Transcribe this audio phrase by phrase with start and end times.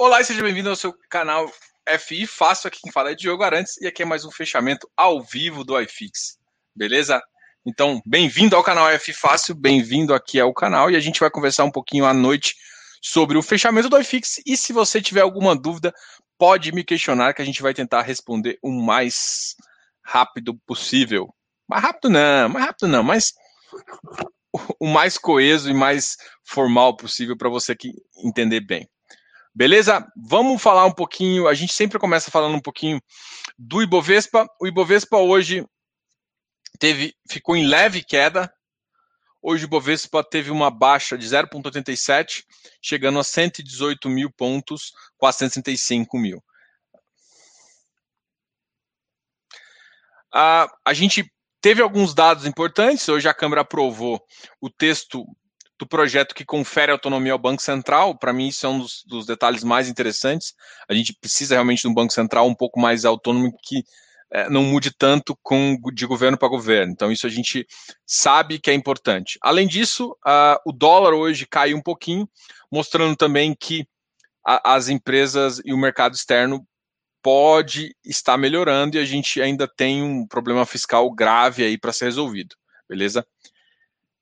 [0.00, 1.50] Olá e seja bem-vindo ao seu canal
[1.98, 2.68] FI Fácil.
[2.68, 5.76] Aqui quem fala é Diogo Arantes e aqui é mais um fechamento ao vivo do
[5.80, 6.38] iFix.
[6.72, 7.20] Beleza?
[7.66, 11.64] Então, bem-vindo ao canal FI Fácil, bem-vindo aqui ao canal e a gente vai conversar
[11.64, 12.54] um pouquinho à noite
[13.02, 14.40] sobre o fechamento do iFix.
[14.46, 15.92] E se você tiver alguma dúvida,
[16.38, 19.56] pode me questionar que a gente vai tentar responder o mais
[20.04, 21.34] rápido possível.
[21.68, 23.32] Mais rápido não, mais rápido não, mas
[24.78, 27.90] o mais coeso e mais formal possível para você que
[28.24, 28.88] entender bem.
[29.58, 30.06] Beleza?
[30.16, 31.48] Vamos falar um pouquinho.
[31.48, 33.02] A gente sempre começa falando um pouquinho
[33.58, 34.46] do Ibovespa.
[34.60, 35.66] O Ibovespa hoje
[36.78, 38.54] teve, ficou em leve queda.
[39.42, 42.44] Hoje o Ibovespa teve uma baixa de 0,87,
[42.80, 46.40] chegando a 118 mil pontos, 465 mil.
[50.32, 51.28] Ah, a gente
[51.60, 53.08] teve alguns dados importantes.
[53.08, 54.24] Hoje a Câmara aprovou
[54.60, 55.26] o texto
[55.78, 58.18] do projeto que confere autonomia ao Banco Central.
[58.18, 60.54] Para mim, isso é um dos, dos, detalhes mais interessantes.
[60.88, 63.84] A gente precisa realmente de um Banco Central um pouco mais autônomo que
[64.30, 66.92] é, não mude tanto com, de governo para governo.
[66.92, 67.66] Então, isso a gente
[68.04, 69.38] sabe que é importante.
[69.40, 72.28] Além disso, uh, o dólar hoje caiu um pouquinho,
[72.70, 73.86] mostrando também que
[74.44, 76.66] a, as empresas e o mercado externo
[77.22, 82.06] pode estar melhorando e a gente ainda tem um problema fiscal grave aí para ser
[82.06, 82.56] resolvido,
[82.88, 83.26] beleza?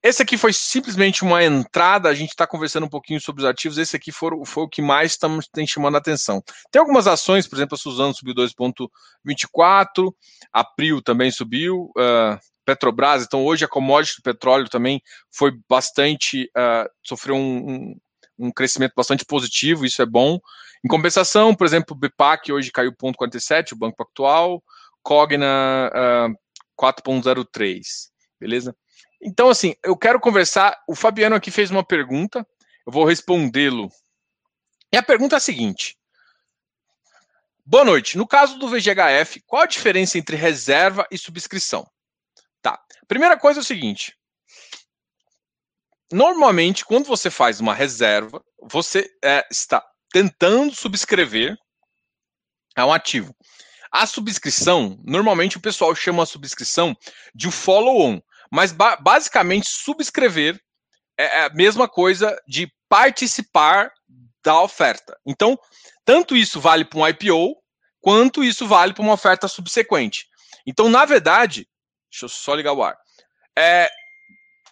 [0.02, 3.78] Esse aqui foi simplesmente uma entrada, a gente está conversando um pouquinho sobre os ativos,
[3.78, 6.42] esse aqui foi, o que mais estamos tem chamando a atenção.
[6.70, 10.12] Tem algumas ações, por exemplo, a Suzano subiu 2,24,
[10.52, 15.00] a Prio também subiu, uh, Petrobras, então hoje a commodity do petróleo também
[15.33, 17.97] foi bastante, uh, sofreu um, um,
[18.39, 20.39] um, crescimento bastante positivo, isso é bom.
[20.84, 24.62] Em compensação, por exemplo, o BPAC hoje caiu 0,47, o Banco Atual,
[25.02, 26.36] Cogna uh,
[26.78, 27.80] ah, 4,03,
[28.41, 28.77] beleza?
[29.20, 30.78] Então, assim, eu quero conversar.
[30.86, 32.47] O Fabiano aqui fez uma pergunta,
[32.86, 33.91] eu vou respondê-lo.
[34.92, 35.97] E a pergunta é a seguinte:
[37.69, 38.17] Boa noite.
[38.17, 41.84] No caso do VGHF, qual a diferença entre reserva e subscrição?
[42.63, 42.80] Tá.
[43.08, 44.17] Primeira coisa é o seguinte:
[46.12, 51.57] normalmente, quando você faz uma reserva, você é, está tentando subscrever
[52.77, 53.35] a um ativo.
[53.91, 56.96] A subscrição, normalmente o pessoal chama a subscrição
[57.35, 58.20] de follow-on.
[58.52, 60.61] Mas ba basicamente subscrever
[61.18, 63.90] é, é a mesma coisa de participar
[64.45, 65.18] da oferta.
[65.27, 65.58] Então,
[66.05, 67.56] tanto isso vale para um IPO,
[68.01, 70.27] quanto isso vale para uma oferta subsequente.
[70.64, 71.67] Então, na verdade,
[72.11, 72.96] deixa eu só ligar o ar.
[73.58, 73.90] É,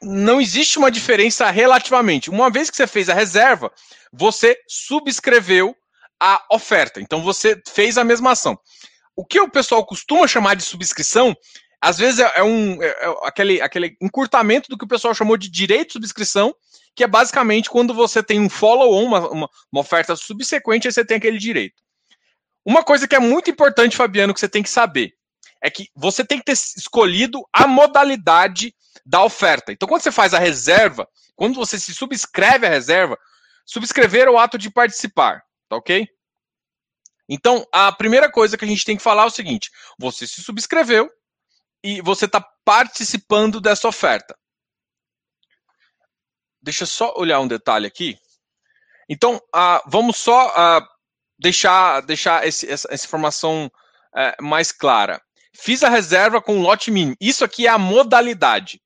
[0.00, 2.30] não existe uma diferença relativamente.
[2.30, 3.72] Uma vez que você fez a reserva,
[4.12, 5.74] você subscreveu
[6.20, 7.00] a oferta.
[7.00, 8.56] Então, você fez a mesma ação.
[9.16, 11.36] O que o pessoal costuma chamar de subscrição
[11.84, 15.36] às vezes é, é um é, é aquele, aquele encurtamento do que o pessoal chamou
[15.36, 16.54] de direito de subscrição,
[16.96, 21.04] que é basicamente quando você tem um follow-on, uma, uma, uma, oferta subsequente, aí você
[21.04, 21.82] tem aquele direito.
[22.64, 25.12] Uma coisa que é muito importante, Fabiano, que você tem que saber,
[25.62, 28.74] é que você tem que ter escolhido a modalidade
[29.04, 29.70] da oferta.
[29.70, 31.06] Então, quando você faz a reserva,
[31.36, 33.18] quando você se subscreve a reserva,
[33.66, 36.08] subscrever é o ato de participar, tá ok?
[37.28, 40.42] Então, a primeira coisa que a gente tem que falar é o seguinte: você se
[40.42, 41.10] subscreveu,
[41.84, 44.34] e você está participando dessa oferta.
[46.62, 48.18] Deixa eu só olhar um detalhe aqui.
[49.06, 50.80] Então, uh, vamos só
[51.38, 55.20] deixar, deixar esse, essa, essa, informação uh, mais clara.
[55.54, 57.16] Fiz a reserva com lote mínimo.
[57.20, 58.80] Isso aqui é a modalidade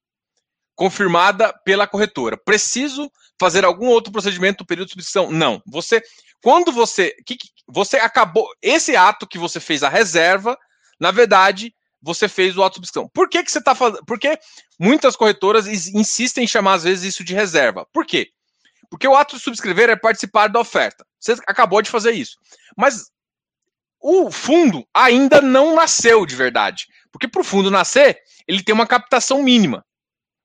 [0.75, 2.36] confirmada pela corretora.
[2.36, 3.10] Preciso
[3.41, 5.30] fazer algum outro procedimento no período de subscrição?
[5.30, 5.62] Não.
[5.66, 6.03] Você,
[6.42, 7.36] quando você, que,
[7.69, 10.59] você acabou esse ato que você fez a reserva,
[10.98, 13.09] na verdade, você fez o auto-subscrição.
[13.12, 14.04] Por que, que você está fazendo?
[14.06, 14.38] Porque
[14.78, 17.86] muitas corretoras insistem em chamar, às vezes, isso de reserva.
[17.92, 18.31] Por quê?
[18.91, 21.04] Porque o ato de subscrever é participar da oferta.
[21.19, 22.38] Você acabou de fazer isso.
[22.76, 23.10] Mas
[24.00, 26.86] o fundo ainda não nasceu de verdade.
[27.10, 29.84] Porque para o fundo nascer, ele tem uma captação mínima.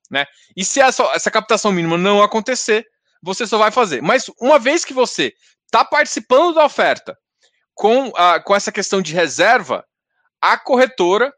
[0.09, 0.25] Né?
[0.55, 2.85] E se essa, essa captação mínima não acontecer,
[3.21, 4.01] você só vai fazer.
[4.01, 5.33] Mas uma vez que você
[5.65, 7.17] está participando da oferta
[7.73, 9.85] com, a, com essa questão de reserva,
[10.41, 11.33] a corretora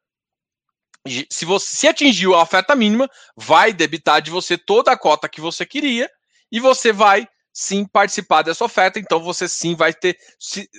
[1.30, 5.42] se você se atingiu a oferta mínima, vai debitar de você toda a cota que
[5.42, 6.10] você queria
[6.52, 9.00] e você vai sim participar dessa oferta.
[9.00, 10.18] Então você sim vai ter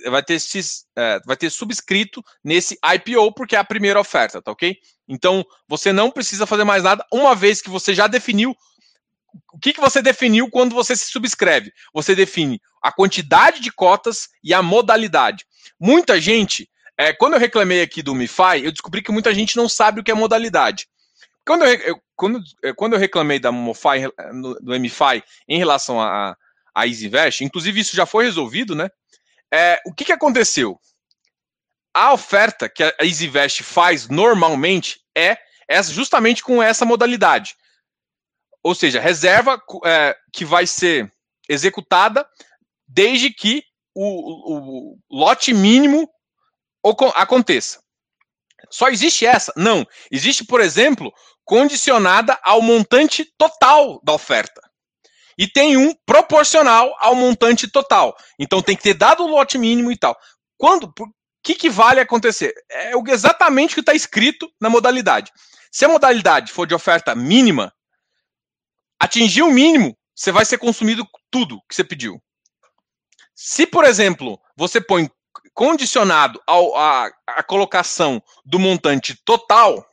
[0.05, 0.39] vai ter
[0.95, 4.77] é, vai ter subscrito nesse IPO porque é a primeira oferta, tá ok?
[5.07, 8.55] Então você não precisa fazer mais nada uma vez que você já definiu
[9.53, 11.71] o que, que você definiu quando você se subscreve?
[11.93, 15.45] Você define a quantidade de cotas e a modalidade.
[15.79, 19.69] Muita gente é, quando eu reclamei aqui do MiFi, eu descobri que muita gente não
[19.69, 20.87] sabe o que é modalidade.
[21.45, 24.11] Quando eu, quando, é, quando eu reclamei da MoFi,
[24.61, 26.35] do MiFi em relação a,
[26.75, 28.89] a EasyVest, inclusive isso já foi resolvido, né?
[29.51, 30.79] é, o que, que aconteceu?
[31.93, 37.55] A oferta que a EasyVest faz normalmente é, é justamente com essa modalidade.
[38.61, 41.11] Ou seja, reserva é, que vai ser
[41.49, 42.27] executada
[42.87, 43.63] desde que
[43.95, 46.09] o, o, o lote mínimo
[47.15, 47.79] aconteça.
[48.69, 49.53] Só existe essa?
[49.55, 49.85] Não.
[50.11, 51.11] Existe, por exemplo,
[51.45, 54.61] condicionada ao montante total da oferta.
[55.37, 58.15] E tem um proporcional ao montante total.
[58.39, 60.17] Então tem que ter dado o lote mínimo e tal.
[60.57, 60.85] Quando?
[60.85, 60.93] O
[61.43, 62.53] que, que vale acontecer?
[62.69, 65.31] É exatamente o que está escrito na modalidade.
[65.71, 67.71] Se a modalidade for de oferta mínima,
[68.99, 72.21] atingir o mínimo, você vai ser consumido tudo que você pediu.
[73.35, 75.09] Se, por exemplo, você põe
[75.57, 79.83] condicionado ao, a, a colocação do montante total,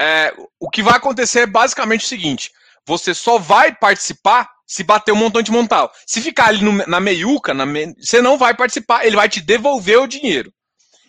[0.00, 2.50] é, o que vai acontecer é basicamente o seguinte:
[2.86, 5.92] você só vai participar se bater o montante montal.
[6.06, 7.94] Se ficar ali no, na meiuca, na me...
[8.00, 10.50] você não vai participar, ele vai te devolver o dinheiro.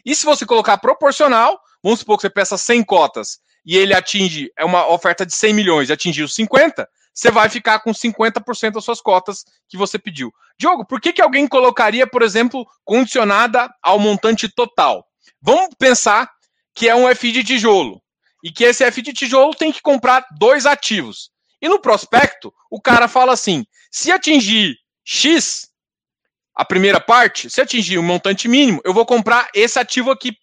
[0.06, 4.52] E se você colocar proporcional, vamos supor que você peça 100 cotas e ele atinge,
[4.58, 8.84] é uma oferta de 100 milhões e atingiu 50, você vai ficar com 50% das
[8.84, 10.34] suas cotas que você pediu.
[10.58, 15.06] Diogo, por que, que alguém colocaria, por exemplo, condicionada ao montante total?
[15.42, 16.30] Vamos pensar
[16.74, 18.02] que é um F de tijolo
[18.44, 21.32] e que esse F de tijolo tem que comprar dois ativos.
[21.62, 24.76] E no prospecto, o cara fala assim: se atingir
[25.06, 25.70] X,
[26.56, 30.36] a primeira parte, se atingir o montante mínimo, eu vou comprar esse ativo aqui.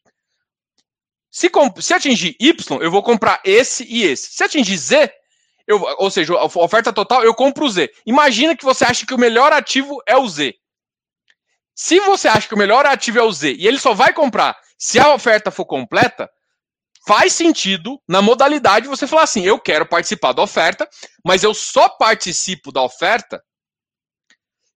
[1.31, 1.51] Se,
[1.81, 4.33] se atingir Y, eu vou comprar esse e esse.
[4.33, 5.13] Se atingir Z,
[5.71, 7.91] eu, ou seja, a oferta total, eu compro o Z.
[8.05, 10.53] Imagina que você acha que o melhor ativo é o Z.
[11.77, 14.59] Se você acha que o melhor ativo é o Z e ele só vai comprar
[14.77, 16.29] se a oferta for completa,
[17.07, 20.89] faz sentido na modalidade você falar assim: eu quero participar da oferta,
[21.25, 23.41] mas eu só participo da oferta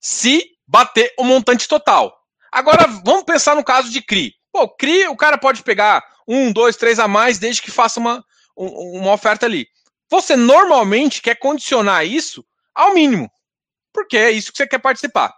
[0.00, 2.16] se bater o montante total.
[2.52, 4.32] Agora, vamos pensar no caso de CRI.
[4.52, 8.24] Pô, CRI, o cara pode pegar um, dois, três a mais, desde que faça uma,
[8.56, 9.66] uma oferta ali.
[10.10, 13.30] Você normalmente quer condicionar isso ao mínimo,
[13.92, 15.32] porque é isso que você quer participar.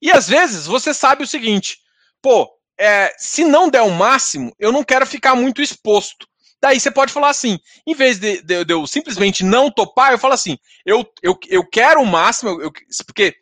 [0.00, 1.78] E às vezes você sabe o seguinte:
[2.22, 6.26] pô, é, se não der o máximo, eu não quero ficar muito exposto.
[6.60, 10.18] Daí você pode falar assim, em vez de, de, de eu simplesmente não topar, eu
[10.18, 12.72] falo assim, eu, eu, eu quero o máximo, eu,
[13.06, 13.36] porque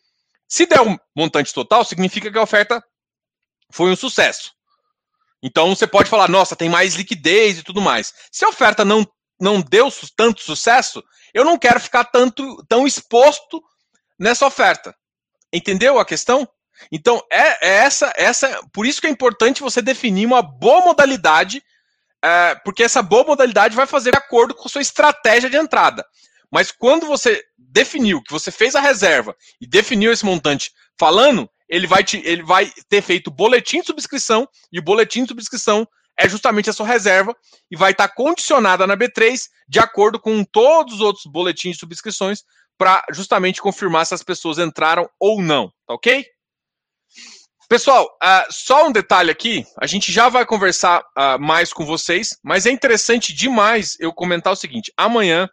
[0.48, 2.82] se der um montante total, significa que a oferta
[3.70, 4.52] foi um sucesso.
[5.42, 8.12] Então você pode falar, nossa, tem mais liquidez e tudo mais.
[8.32, 9.06] Se a oferta não
[9.40, 11.02] não deu tanto sucesso,
[11.32, 13.62] eu não quero ficar tanto tão exposto
[14.18, 14.94] nessa oferta.
[15.52, 16.48] Entendeu a questão?
[16.90, 21.62] Então é, é essa essa por isso que é importante você definir uma boa modalidade,
[22.22, 26.04] é, porque essa boa modalidade vai fazer de acordo com a sua estratégia de entrada.
[26.50, 31.86] Mas quando você definiu que você fez a reserva e definiu esse montante falando, ele
[31.86, 35.86] vai, te, ele vai ter feito boletim de subscrição e o boletim de subscrição
[36.18, 37.36] é justamente a sua reserva
[37.70, 42.42] e vai estar condicionada na B3 de acordo com todos os outros boletins de subscrições
[42.78, 46.24] para justamente confirmar se as pessoas entraram ou não, tá ok?
[47.68, 52.38] Pessoal, uh, só um detalhe aqui, a gente já vai conversar uh, mais com vocês,
[52.42, 55.48] mas é interessante demais eu comentar o seguinte: amanhã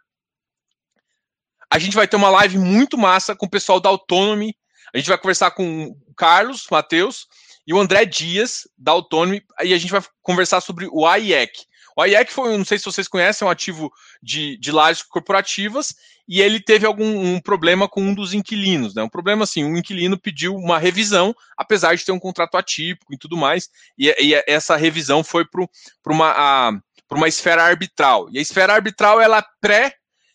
[1.72, 4.54] a gente vai ter uma live muito massa com o pessoal da Autonomy.
[4.94, 7.26] A gente vai conversar com o Carlos, Matheus,
[7.66, 11.52] e o André Dias, da Autonomy, e a gente vai conversar sobre o AIEC.
[11.96, 13.90] O AIEC foi, não sei se vocês conhecem, é um ativo
[14.22, 15.94] de, de lajes corporativas,
[16.26, 19.02] e ele teve algum um problema com um dos inquilinos, né?
[19.02, 23.18] Um problema assim, um inquilino pediu uma revisão, apesar de ter um contrato atípico e
[23.18, 28.28] tudo mais, e, e essa revisão foi para uma, uma esfera arbitral.
[28.30, 29.94] E a esfera arbitral, ela pré,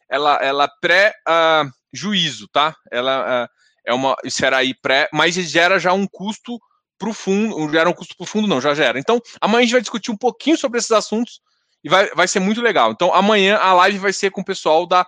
[0.09, 2.75] ela, ela pré uh, juízo, tá?
[2.91, 3.49] Ela uh,
[3.85, 6.59] é uma esfera aí pré, mas gera já um custo
[6.97, 8.99] para o fundo, gera um custo para o fundo, não, já gera.
[8.99, 11.41] Então, amanhã a gente vai discutir um pouquinho sobre esses assuntos
[11.83, 12.91] e vai, vai ser muito legal.
[12.91, 15.07] Então, amanhã a live vai ser com o pessoal da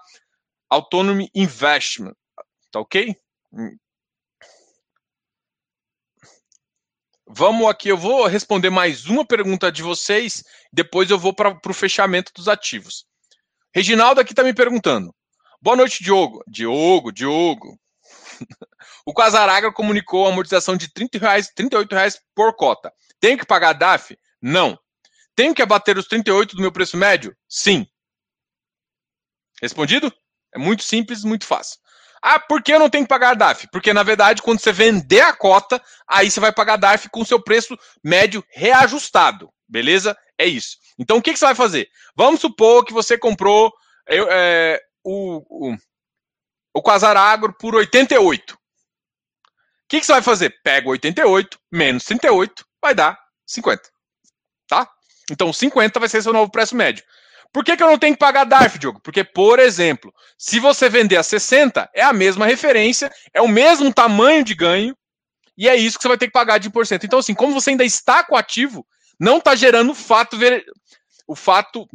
[0.70, 2.14] Autonomy Investment,
[2.72, 3.16] tá ok?
[7.28, 10.44] Vamos aqui, eu vou responder mais uma pergunta de vocês,
[10.74, 13.06] depois eu vou para o fechamento dos ativos.
[13.74, 15.14] Reginaldo aqui está me perguntando.
[15.62, 16.44] Boa noite, Diogo.
[16.48, 17.78] Diogo, Diogo.
[19.06, 22.92] o Casaraga comunicou a amortização de 30 reais, 38 reais por cota.
[23.20, 24.18] Tenho que pagar a DAF?
[24.42, 24.78] Não.
[25.36, 27.36] Tenho que abater os 38 do meu preço médio?
[27.48, 27.88] Sim.
[29.62, 30.14] Respondido?
[30.54, 31.78] É muito simples, muito fácil.
[32.22, 33.68] Ah, por que eu não tenho que pagar a DAF?
[33.72, 37.22] Porque, na verdade, quando você vender a cota, aí você vai pagar a DAF com
[37.22, 39.50] o seu preço médio reajustado.
[39.68, 40.18] Beleza?
[40.38, 40.78] É isso.
[40.98, 41.88] Então, o que, que você vai fazer?
[42.16, 43.72] Vamos supor que você comprou
[44.10, 45.78] é, o, o,
[46.80, 48.58] o Quasar Agro por 88.
[49.90, 50.56] que, que você vai fazer?
[50.64, 53.82] Pega 88 menos 38, vai dar 50.
[54.68, 54.88] Tá?
[55.30, 57.04] Então 50 vai ser seu novo preço médio.
[57.52, 59.02] Por que, que eu não tenho que pagar DARF, Diogo?
[59.02, 63.92] Porque, por exemplo, se você vender a 60, é a mesma referência, é o mesmo
[63.92, 64.96] tamanho de ganho,
[65.58, 67.08] e é isso que você vai ter que pagar de porcento.
[67.08, 68.86] Então, assim, como você ainda está com o ativo,
[69.20, 70.38] não está gerando o fato,
[71.28, 71.88] o fato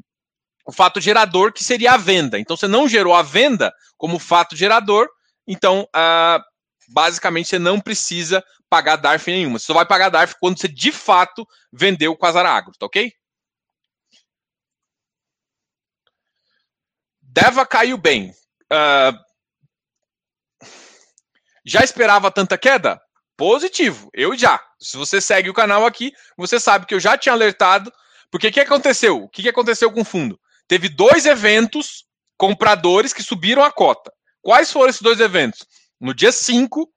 [0.65, 2.39] o fato gerador que seria a venda.
[2.39, 5.09] Então você não gerou a venda como fato gerador,
[5.47, 6.43] então ah,
[6.89, 9.59] basicamente você não precisa pagar DARF nenhuma.
[9.59, 13.13] Você só vai pagar DARF quando você de fato vendeu o Quasar Agro, tá ok?
[17.21, 18.31] Deva caiu bem.
[18.73, 19.19] Uh,
[21.65, 23.01] já esperava tanta queda?
[23.37, 24.61] Positivo, eu já.
[24.79, 27.93] Se você segue o canal aqui, você sabe que eu já tinha alertado.
[28.31, 29.23] Porque o que aconteceu?
[29.23, 30.39] O que aconteceu com o fundo?
[30.67, 32.05] Teve dois eventos
[32.37, 34.13] compradores que subiram a cota.
[34.43, 35.67] Quais foram esses dois eventos?
[36.01, 36.91] No dia 5,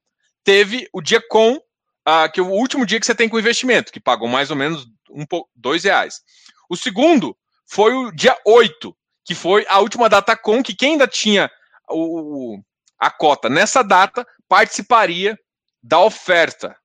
[0.44, 3.92] teve o dia com, uh, que é o último dia que você tem com investimento,
[3.92, 6.22] que pagou mais ou menos um, dois reais.
[6.70, 8.96] O segundo foi o dia 8,
[9.26, 11.50] que foi a última data com, que quem ainda tinha
[11.90, 12.60] o,
[13.00, 15.38] a cota nessa data participaria
[15.82, 16.76] da oferta.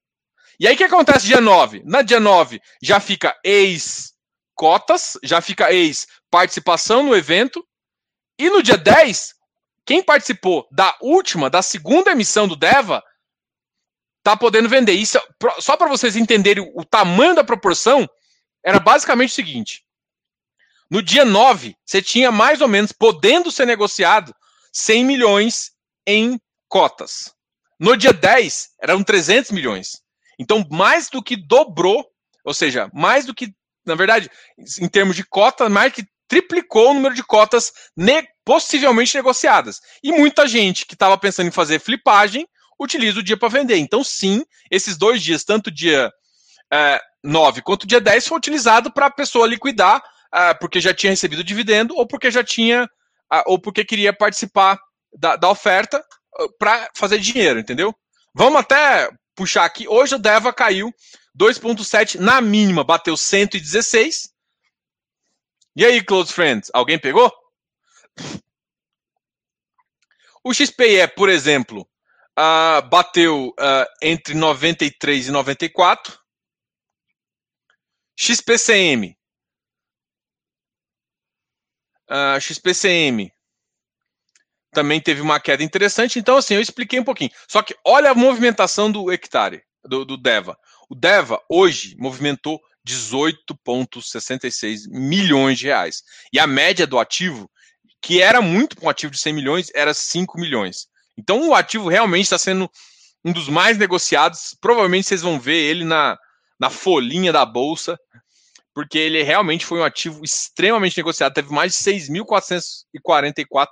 [0.58, 1.82] E aí o que acontece dia 9?
[1.84, 4.12] Na dia 9 já fica ex
[4.54, 7.64] cotas, já fica ex participação no evento.
[8.38, 9.34] E no dia 10,
[9.84, 13.04] quem participou da última, da segunda emissão do Deva,
[14.22, 14.94] tá podendo vender.
[14.94, 15.20] Isso
[15.60, 18.08] só para vocês entenderem o tamanho da proporção,
[18.64, 19.84] era basicamente o seguinte:
[20.90, 24.34] no dia 9, você tinha mais ou menos, podendo ser negociado,
[24.72, 25.72] 100 milhões
[26.06, 27.34] em cotas.
[27.78, 30.00] No dia 10, eram 300 milhões.
[30.38, 32.08] Então, mais do que dobrou,
[32.44, 33.52] ou seja, mais do que,
[33.84, 34.30] na verdade,
[34.80, 39.82] em termos de cota, mais que triplicou o número de cotas ne possivelmente negociadas.
[40.02, 42.48] E muita gente que estava pensando em fazer flipagem
[42.80, 43.76] utiliza o dia para vender.
[43.76, 46.10] Então, sim, esses dois dias, tanto dia
[46.72, 51.10] é, 9 quanto dia 10, foi utilizado para a pessoa liquidar ah, porque já tinha
[51.10, 52.88] recebido dividendo ou porque já tinha,
[53.44, 54.78] ou porque queria participar
[55.12, 56.02] da, da oferta
[56.38, 57.94] ah, para fazer dinheiro, entendeu?
[58.34, 59.86] Vamos até puxar aqui.
[59.86, 60.90] Hoje o Deva caiu
[61.38, 64.31] 2,7 na mínima, bateu 116.
[65.74, 67.32] E aí, close friends, alguém pegou?
[70.44, 71.88] O XPE, por exemplo,
[72.38, 76.18] uh, bateu uh, entre 93 e 94.
[78.16, 79.16] XPCM
[82.12, 83.32] uh, XPCM
[84.72, 86.18] também teve uma queda interessante.
[86.18, 87.30] Então, assim, eu expliquei um pouquinho.
[87.48, 90.56] Só que olha a movimentação do hectare, do, do DEVA.
[90.88, 96.02] O DEVA hoje movimentou 18,66 milhões de reais.
[96.32, 97.50] E a média do ativo,
[98.00, 100.88] que era muito um ativo de 100 milhões, era 5 milhões.
[101.16, 102.70] Então o ativo realmente está sendo
[103.24, 104.56] um dos mais negociados.
[104.60, 106.18] Provavelmente vocês vão ver ele na,
[106.58, 107.98] na folhinha da bolsa
[108.74, 111.34] porque ele realmente foi um ativo extremamente negociado.
[111.34, 113.68] Teve mais de 6.444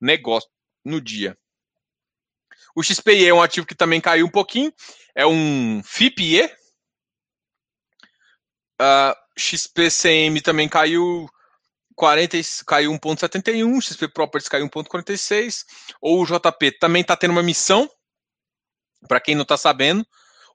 [0.00, 0.52] negócios
[0.84, 1.36] no dia.
[2.74, 4.72] O XPE é um ativo que também caiu um pouquinho.
[5.14, 6.50] É um FIPE.
[8.82, 11.30] Uh, XPCM também caiu
[11.94, 12.36] 40,
[12.66, 15.64] caiu 1,71, XP Properties caiu 1,46.
[16.00, 17.88] Ou o JP também está tendo uma missão,
[19.06, 20.04] para quem não está sabendo.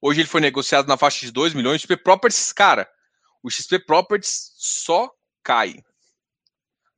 [0.01, 1.81] Hoje ele foi negociado na faixa de 2 milhões.
[1.81, 2.89] XP Properties, cara,
[3.41, 5.09] o XP Properties só
[5.41, 5.75] cai.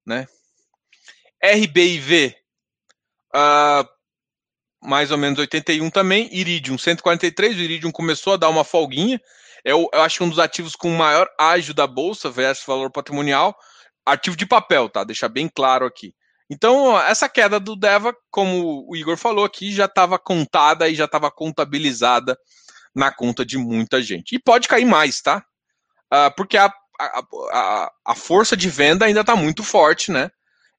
[0.06, 0.28] Né?
[1.44, 2.36] RBIV,
[3.34, 3.90] uh, ah,
[4.82, 6.28] mais ou menos 81 também.
[6.36, 7.56] Iridium, 143.
[7.56, 9.22] O Iridium começou a dar uma folguinha.
[9.70, 13.56] É eu, eu acho um dos ativos com maior ágio da bolsa versus valor patrimonial.
[14.06, 15.04] Ativo de papel, tá?
[15.04, 16.14] Deixar bem claro aqui.
[16.50, 21.06] Então, essa queda do Deva, como o Igor falou aqui, já estava contada e já
[21.06, 22.36] estava contabilizada
[22.96, 24.36] na conta de muita gente.
[24.36, 25.46] E pode cair mais, tá?
[26.12, 26.66] uh, porque a,
[27.00, 27.22] a,
[27.52, 30.30] a, a, força de venda ainda está muito forte, né?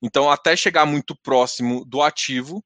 [0.02, 2.64] Então, até chegar muito próximo do ativo,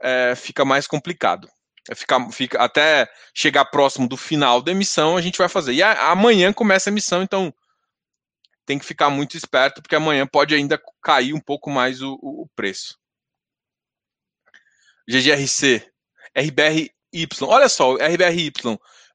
[0.00, 1.48] é, fica mais complicado.
[1.90, 5.72] É, fica, fica, até chegar próximo do final da emissão, a gente vai fazer.
[5.72, 7.52] E amanhã começa a emissão, então
[8.64, 12.42] tem que ficar muito esperto, porque amanhã pode ainda cair um pouco mais o, o,
[12.42, 12.98] o preço.
[15.08, 15.88] GGRC,
[16.36, 16.90] RBRY.
[17.42, 18.50] Olha só, o RBRY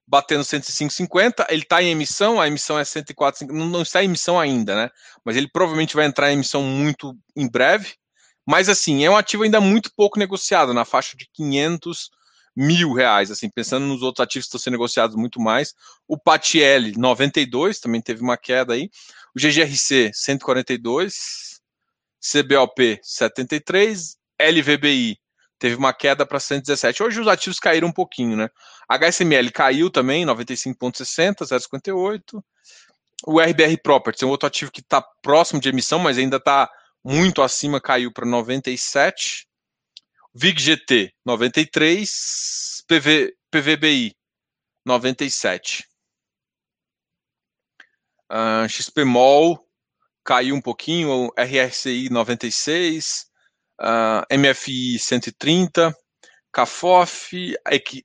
[0.06, 4.38] batendo 105,50, ele está em emissão, a emissão é 104, não, não está em emissão
[4.38, 4.90] ainda, né?
[5.24, 7.94] Mas ele provavelmente vai entrar em emissão muito em breve.
[8.46, 12.10] Mas assim, é um ativo ainda muito pouco negociado, na faixa de 500
[12.54, 15.74] mil reais, assim, pensando nos outros ativos que estão sendo negociados muito mais.
[16.06, 18.90] O PATL 92 também teve uma queda aí.
[19.34, 21.60] O GGRC 142,
[22.20, 25.18] CBOP 73, LVBI
[25.58, 27.02] teve uma queda para 117.
[27.04, 28.48] Hoje os ativos caíram um pouquinho, né?
[28.88, 32.42] HSML caiu também, 95,60, 0,58.
[33.24, 36.68] O RBR Properties é um outro ativo que está próximo de emissão, mas ainda está
[37.04, 39.46] muito acima, caiu para 97.
[40.34, 42.82] VIG-GT, 93.
[42.88, 44.14] PV, PVBI,
[44.84, 45.84] 97.
[48.30, 49.58] Uh, XPMOL
[50.24, 53.26] caiu um pouquinho, RSI 96,
[53.80, 55.94] uh, MFI 130,
[56.52, 57.54] CAFOF,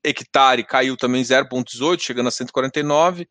[0.04, 3.28] hectare caiu também 0,18, chegando a 149.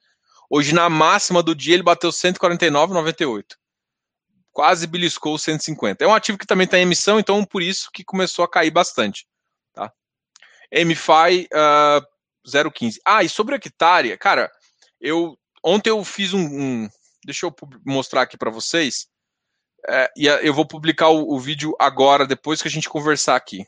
[0.48, 3.56] Hoje, na máxima do dia, ele bateu 149,98.
[4.56, 6.02] Quase beliscou 150.
[6.02, 8.70] É um ativo que também está em emissão, então por isso que começou a cair
[8.70, 9.28] bastante.
[9.74, 9.92] Tá?
[10.72, 12.00] MFI uh,
[12.48, 12.96] 0,15.
[13.04, 14.50] Ah, e sobre a hectare, cara,
[14.98, 16.88] eu ontem eu fiz um, um
[17.22, 19.06] deixa eu mostrar aqui para vocês.
[19.86, 23.62] É, e eu vou publicar o, o, vídeo agora, depois que a gente conversar aqui.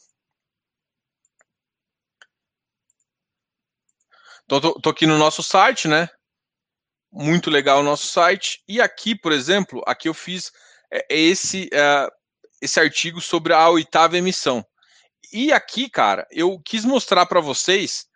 [4.47, 6.09] Então, tô, tô aqui no nosso site, né?
[7.13, 8.65] Muito legal o nosso site.
[8.67, 10.51] E aqui, por exemplo, aqui eu fiz
[10.91, 12.09] é, esse, é,
[12.61, 14.65] esse artigo sobre a oitava emissão.
[15.33, 18.07] E aqui, cara, eu quis mostrar para vocês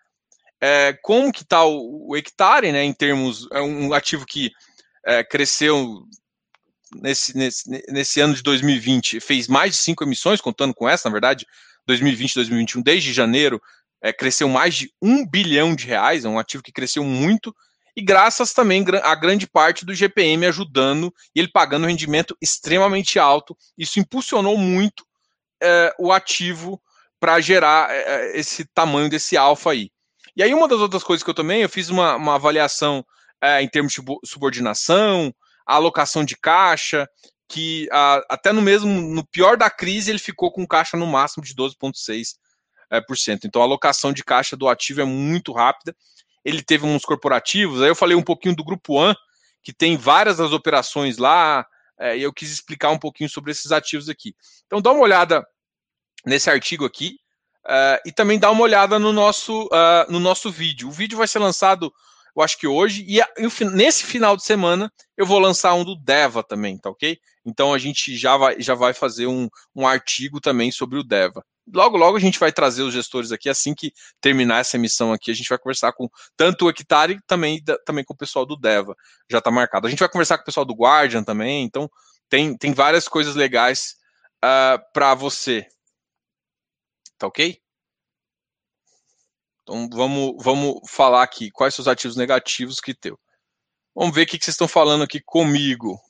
[0.61, 2.85] é, como que está o, o, hectare, né?
[2.85, 4.51] Em termos, é um ativo que
[5.05, 6.05] é, cresceu
[6.95, 11.13] nesse, nesse, nesse ano de 2020, fez mais de cinco emissões, contando com essa, na
[11.13, 11.47] verdade,
[11.87, 13.61] 2020, 2021, desde janeiro,
[14.01, 17.55] é, cresceu mais de um bilhão de reais, é um ativo que cresceu muito,
[17.97, 23.19] e graças também a grande parte do GPM ajudando e ele pagando um rendimento extremamente
[23.19, 23.57] alto.
[23.77, 25.05] Isso impulsionou muito
[25.63, 26.81] é, o ativo
[27.21, 29.91] para gerar é, esse tamanho desse alfa aí.
[30.35, 33.05] E aí, uma das outras coisas que eu também, eu fiz uma, uma avaliação
[33.41, 35.33] é, em termos de subordinação,
[35.67, 37.07] alocação de caixa,
[37.49, 41.45] que a, até no mesmo, no pior da crise, ele ficou com caixa no máximo
[41.45, 42.35] de 12,6%.
[42.91, 43.47] É, por cento.
[43.47, 45.97] Então a alocação de caixa do ativo é muito rápida.
[46.45, 49.17] Ele teve uns corporativos, aí eu falei um pouquinho do Grupo One,
[49.63, 51.65] que tem várias das operações lá,
[51.99, 54.35] é, e eu quis explicar um pouquinho sobre esses ativos aqui.
[54.67, 55.47] Então dá uma olhada
[56.27, 57.17] nesse artigo aqui,
[57.67, 60.89] uh, e também dá uma olhada no nosso, uh, no nosso vídeo.
[60.89, 61.93] O vídeo vai ser lançado
[62.35, 63.21] eu acho que hoje, e,
[63.67, 67.19] nesse final de semana eu vou lançar um do Deva também, tá ok?
[67.45, 71.45] Então a gente já vai, já vai fazer um, um artigo também sobre o Deva.
[71.73, 75.31] Logo, logo a gente vai trazer os gestores aqui, assim que terminar essa emissão aqui,
[75.31, 78.97] a gente vai conversar com tanto o Hectare também, também com o pessoal do Deva,
[79.31, 79.87] já está marcado.
[79.87, 81.89] A gente vai conversar com o pessoal do Guardian também, então
[82.29, 83.97] tem, tem várias coisas legais
[84.43, 85.67] uh, ah, para você.
[87.17, 87.63] Tá ok?
[89.63, 93.19] Então vamos, vamos falar aqui quais são os ativos negativos que teu.
[93.95, 96.01] Vamos ver o que, vocês estão falando aqui comigo.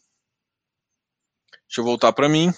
[1.67, 2.53] Deixa eu voltar para mim.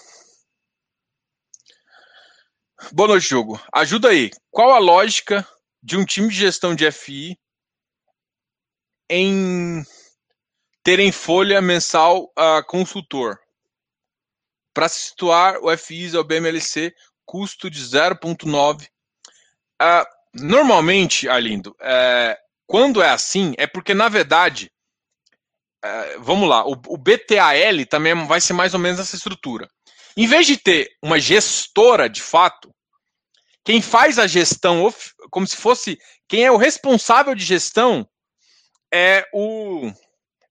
[2.91, 3.61] Boa noite, jogo.
[3.73, 4.31] Ajuda aí.
[4.51, 5.47] Qual a lógica
[5.81, 7.37] de um time de gestão de FI
[9.09, 9.83] em
[10.83, 13.39] ter em folha mensal a consultor?
[14.73, 16.93] Para situar o FIs ao BMLC,
[17.25, 18.87] custo de 0,9.
[19.81, 24.69] Uh, Normalmente, Arlindo, é, quando é assim, é porque, na verdade,
[25.81, 29.69] é, vamos lá, o, o, BTAL também vai ser mais ou menos essa estrutura.
[30.17, 32.73] Em vez de ter uma gestora de fato,
[33.65, 34.93] quem faz a gestão,
[35.29, 38.07] como se fosse quem é o responsável de gestão,
[38.93, 39.91] é o,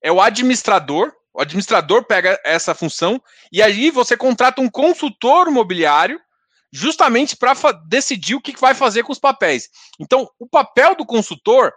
[0.02, 1.12] é o administrador.
[1.32, 6.20] O administrador pega essa função e aí você contrata um consultor imobiliário
[6.72, 7.54] justamente para
[7.86, 9.68] decidir o que vai fazer com os papéis.
[9.98, 11.72] Então, o papel do consultor,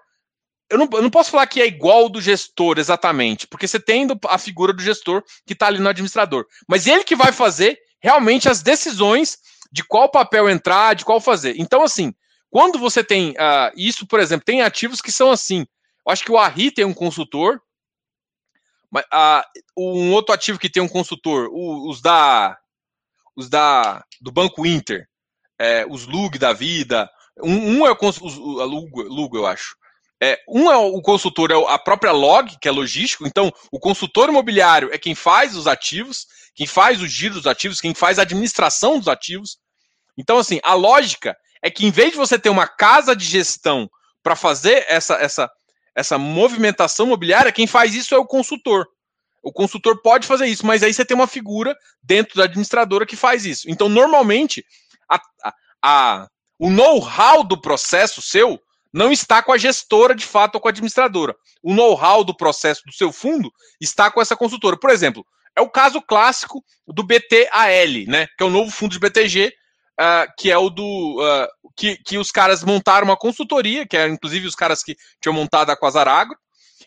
[0.69, 4.07] eu não, eu não, posso falar que é igual do gestor exatamente, porque você tem
[4.27, 6.45] a figura do gestor que está ali no administrador.
[6.67, 9.37] Mas ele que vai fazer realmente as decisões
[9.71, 11.55] de qual papel entrar, de qual fazer.
[11.57, 12.13] Então, assim,
[12.49, 15.65] quando você tem uh, isso, por exemplo, tem ativos que são assim.
[16.05, 17.61] Eu acho que o Arri tem um consultor,
[18.89, 19.43] mas, uh,
[19.77, 22.57] um outro ativo que tem um consultor, os da
[23.37, 25.07] os da, do Banco Inter,
[25.59, 27.07] é, os Lug da vida.
[27.39, 29.77] Um, um é o, o Lugo, Lugo, eu acho.
[30.21, 33.27] É, um é o consultor, é a própria log, que é logístico.
[33.27, 36.25] Então, o consultor imobiliário é quem faz os ativos,
[36.55, 39.57] quem faz o giro dos ativos, quem faz a administração dos ativos.
[40.17, 43.89] Então, assim, a lógica é que em vez de você ter uma casa de gestão
[44.23, 45.49] para fazer essa, essa,
[45.95, 48.87] essa movimentação imobiliária, quem faz isso é o consultor.
[49.43, 53.15] O consultor pode fazer isso, mas aí você tem uma figura dentro da administradora que
[53.15, 53.69] faz isso.
[53.69, 54.65] Então, normalmente,
[55.09, 55.53] a, a,
[55.83, 56.27] a
[56.59, 58.59] o know-how do processo seu
[58.97, 61.35] não está com a gestora de fato ou com a administradora.
[61.61, 64.77] O know-how do processo do seu fundo está com essa consultora.
[64.77, 68.27] Por exemplo, é o caso clássico do BTAL, né?
[68.37, 69.53] Que é o novo fundo de BTG,
[69.99, 71.21] uh, que é o do.
[71.21, 75.33] Uh, que, que os caras montaram uma consultoria, que é inclusive os caras que tinham
[75.33, 76.35] montado a Quasaragro,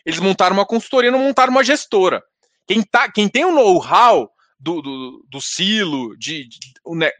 [0.05, 2.21] eles montaram uma consultoria, não montaram uma gestora.
[2.67, 6.59] Quem, tá, quem tem o know-how do, do, do, silo, de, de,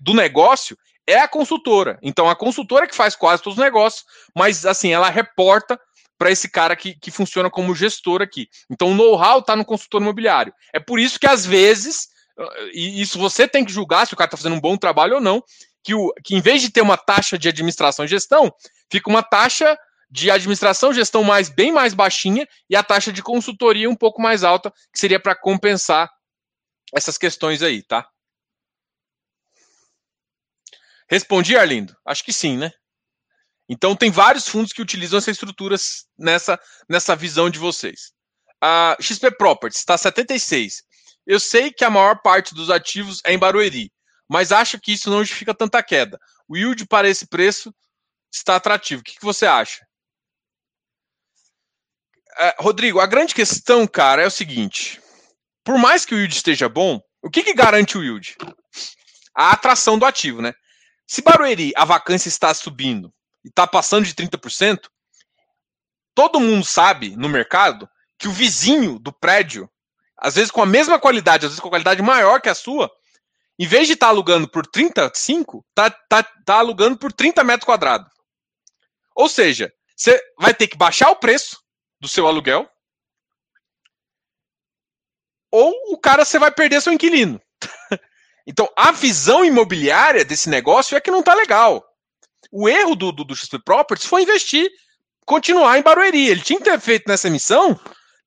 [0.01, 1.99] do negócio, é a consultora.
[2.01, 5.79] Então a consultora que faz quase todos os negócios, mas assim, ela reporta
[6.17, 8.47] para esse cara que, que funciona como gestor aqui.
[8.69, 10.53] Então o know-how está no consultor imobiliário.
[10.73, 12.09] É por isso que às vezes,
[12.73, 15.21] e isso você tem que julgar se o cara está fazendo um bom trabalho ou
[15.21, 15.43] não,
[15.83, 18.53] que, o, que em vez de ter uma taxa de administração e gestão,
[18.91, 19.75] fica uma taxa
[20.11, 24.43] de administração gestão mais bem mais baixinha e a taxa de consultoria um pouco mais
[24.43, 26.09] alta, que seria para compensar
[26.93, 28.07] essas questões aí, tá?
[31.11, 31.93] Respondi, Arlindo?
[32.05, 32.71] Acho que sim, né?
[33.67, 36.57] Então tem vários fundos que utilizam essas estruturas nessa,
[36.89, 38.13] nessa visão de vocês.
[38.63, 40.83] A XP Properties está 76.
[41.27, 43.91] Eu sei que a maior parte dos ativos é em Barueri,
[44.29, 46.17] mas acho que isso não justifica tanta queda.
[46.47, 47.73] O yield para esse preço
[48.33, 49.01] está atrativo.
[49.01, 49.85] O que, que você acha?
[52.37, 55.01] É, Rodrigo, a grande questão, cara, é o seguinte:
[55.63, 58.37] por mais que o yield esteja bom, o que, que garante o yield?
[59.35, 60.53] A atração do ativo, né?
[61.11, 64.87] Se Barueri a vacância está subindo e está passando de 30%,
[66.15, 69.69] todo mundo sabe no mercado que o vizinho do prédio,
[70.15, 72.89] às vezes com a mesma qualidade, às vezes com qualidade maior que a sua,
[73.59, 77.65] em vez de estar tá alugando por 35, está tá, tá alugando por 30 metros
[77.65, 78.09] quadrados.
[79.13, 81.61] Ou seja, você vai ter que baixar o preço
[81.99, 82.71] do seu aluguel,
[85.51, 87.41] ou o cara você vai perder seu inquilino.
[88.45, 91.83] então, a visão imobiliária desse negócio é que não está legal.
[92.51, 94.69] O erro do, do, do XP Properties foi investir,
[95.25, 96.27] continuar em Barueri.
[96.27, 97.79] Ele tinha que ter feito nessa emissão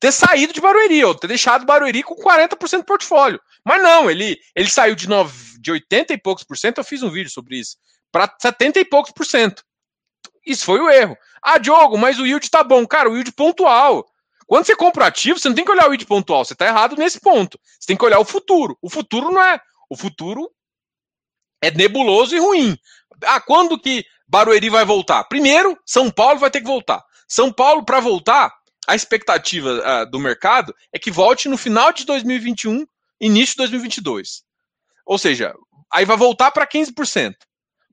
[0.05, 3.41] ter saído de Barueri, ou ter deixado Barueri com 40% do portfólio.
[3.65, 7.03] Mas não, ele, ele saiu de, 9, de 80 e poucos por cento, eu fiz
[7.03, 7.79] um vídeo sobre isso,
[8.13, 9.65] para 70 e poucos por cento.
[10.47, 11.17] Isso foi o erro.
[11.43, 12.87] Ah, Diogo, mas o yield tá bom.
[12.87, 14.07] Cara, o yield pontual.
[14.47, 16.97] Quando você compra ativo, você não tem que olhar o yield pontual, você está errado
[16.97, 17.59] nesse ponto.
[17.81, 18.77] Você tem que olhar o futuro.
[18.83, 19.59] O futuro não é.
[19.95, 20.51] O futuro
[21.63, 22.77] é nebuloso e ruim.
[23.23, 25.23] Ah, quando que Barueri vai voltar?
[25.23, 27.01] Primeiro, São Paulo vai ter que voltar.
[27.29, 28.53] São Paulo, para voltar,
[28.89, 32.85] a expectativa uh, do mercado é que volte no final de 2021,
[33.21, 34.43] início de 2022.
[35.07, 35.55] Ou seja,
[35.93, 37.37] aí vai voltar para 15%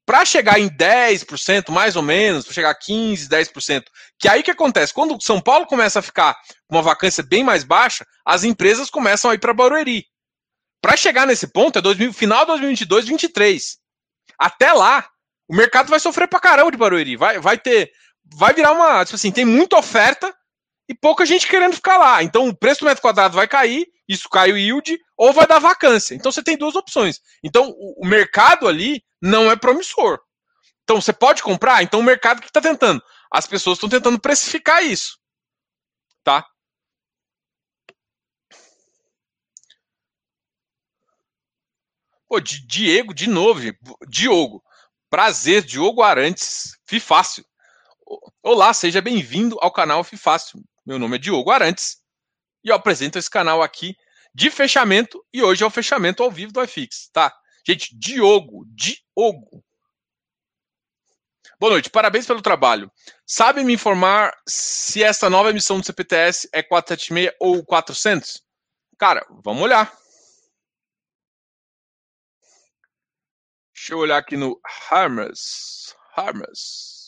[0.05, 3.83] para chegar em 10%, mais ou menos, para chegar a 15%, 10%,
[4.19, 4.93] que aí que acontece?
[4.93, 6.33] Quando São Paulo começa a ficar
[6.67, 10.05] com uma vacância bem mais baixa, as empresas começam a ir para Barueri.
[10.81, 13.77] Para chegar nesse ponto é 2000, final de 2022, 2023.
[14.37, 15.07] Até lá,
[15.47, 17.15] o mercado vai sofrer para caramba de Barueri.
[17.15, 17.91] Vai, vai ter.
[18.33, 19.05] Vai virar uma.
[19.05, 20.33] Tipo assim, tem muita oferta
[20.89, 22.23] e pouca gente querendo ficar lá.
[22.23, 25.59] Então o preço do metro quadrado vai cair, isso cai o yield, ou vai dar
[25.59, 26.15] vacância.
[26.15, 27.21] Então você tem duas opções.
[27.43, 30.19] Então o, o mercado ali não é promissor.
[30.83, 31.83] Então você pode comprar?
[31.83, 33.01] Então o mercado que está tentando.
[33.31, 35.17] As pessoas estão tentando precificar isso.
[36.23, 36.45] Tá?
[42.31, 43.59] Pô, Diego, de novo,
[44.07, 44.63] Diogo.
[45.09, 47.43] Prazer, Diogo Arantes, Fifácil.
[48.41, 50.63] Olá, seja bem-vindo ao canal Fifácil.
[50.85, 51.97] Meu nome é Diogo Arantes
[52.63, 53.97] e eu apresento esse canal aqui
[54.33, 57.35] de fechamento e hoje é o fechamento ao vivo do iFix, tá?
[57.67, 59.61] Gente, Diogo, Diogo.
[61.59, 62.89] Boa noite, parabéns pelo trabalho.
[63.27, 68.41] Sabe me informar se essa nova emissão do CPTS é 476 ou 400?
[68.97, 70.00] Cara, vamos olhar.
[73.91, 74.57] Deixa eu olhar aqui no
[74.89, 75.93] Harmers.
[76.15, 77.00] Harmers.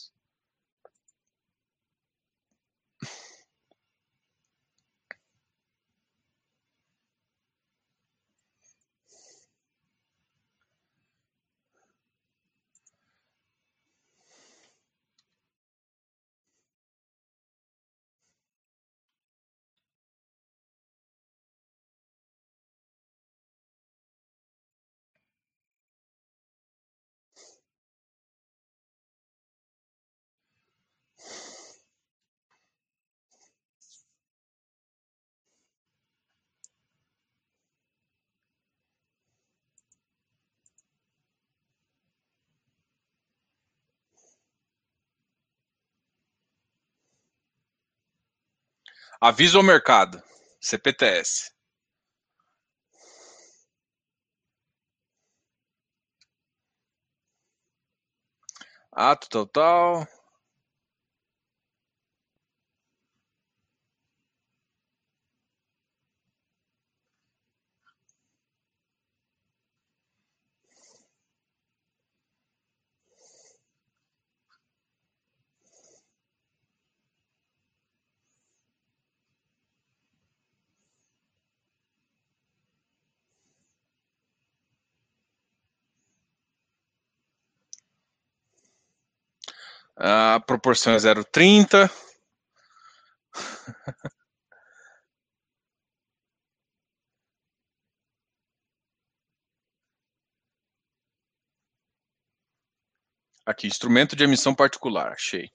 [49.26, 50.22] Avisa o mercado.
[50.60, 51.50] CPTS.
[58.92, 60.06] Ato total.
[89.96, 91.90] A proporção é 0,30.
[103.46, 105.50] Aqui, instrumento de emissão particular, achei.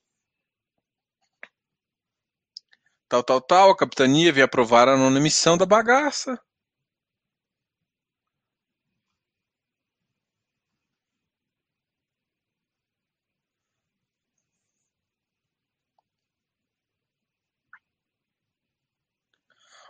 [3.09, 6.39] Tal, tal, tal, a capitania veio aprovar a nona emissão da bagaça.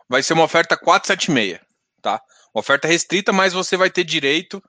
[0.09, 1.59] Vai ser uma oferta 476,
[2.01, 2.21] tá?
[2.53, 4.61] Uma oferta restrita, mas você vai ter direito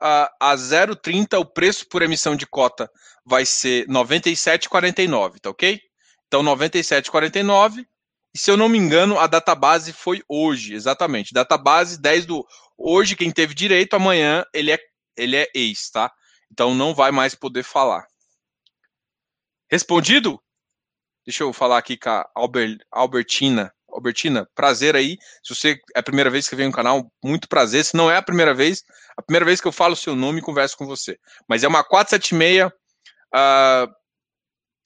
[0.00, 2.90] a, a 0,30 o preço por emissão de cota
[3.24, 5.80] vai ser 97,49, tá ok?
[6.26, 7.84] Então 97,49.
[8.34, 11.32] E se eu não me engano, a database foi hoje, exatamente.
[11.32, 14.78] Database 10 do hoje quem teve direito, amanhã ele é
[15.16, 16.12] ele é ex, tá?
[16.52, 18.06] Então não vai mais poder falar.
[19.70, 20.38] Respondido?
[21.24, 23.72] Deixa eu falar aqui com a Albert, Albertina.
[23.96, 25.16] Albertina, prazer aí.
[25.42, 27.84] Se você é a primeira vez que vem no canal, muito prazer.
[27.84, 28.84] Se não é a primeira vez,
[29.16, 31.18] a primeira vez que eu falo o seu nome e converso com você.
[31.48, 32.66] Mas é uma 476.
[32.66, 32.72] Uh,
[33.32, 33.88] ah,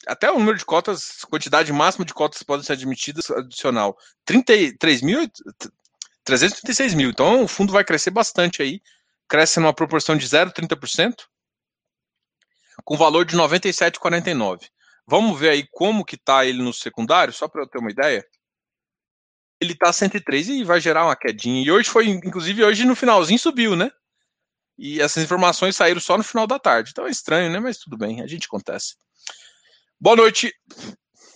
[0.07, 3.96] até o número de cotas, quantidade máxima de cotas podem ser admitidas adicional.
[4.25, 5.31] 33 mil,
[6.25, 7.11] 336 mil.
[7.11, 8.81] Então o fundo vai crescer bastante aí.
[9.29, 11.14] Cresce numa proporção de 0,30%,
[12.85, 14.68] com valor de 97,49.
[15.07, 18.25] Vamos ver aí como que tá ele no secundário, só para eu ter uma ideia
[19.61, 21.62] ele tá 103 e vai gerar uma quedinha.
[21.62, 23.90] E hoje foi, inclusive, hoje no finalzinho subiu, né?
[24.79, 26.90] E essas informações saíram só no final da tarde.
[26.90, 27.61] Então é estranho, né?
[27.61, 28.96] Mas tudo bem, a gente acontece.
[30.01, 30.55] Boa noite.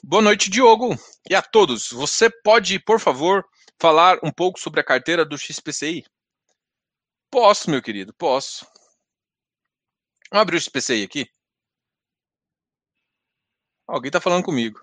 [0.02, 0.96] Boa noite, Diogo.
[1.28, 1.90] E a todos.
[1.90, 3.44] Você pode, por favor,
[3.78, 6.04] falar um pouco sobre a carteira do XPCI?
[7.30, 8.66] Posso, meu querido, posso.
[10.30, 11.28] Vamos abrir o XPCI aqui.
[13.86, 14.80] Alguém está falando comigo.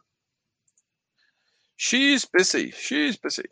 [1.84, 3.50] XPCI, XPCI.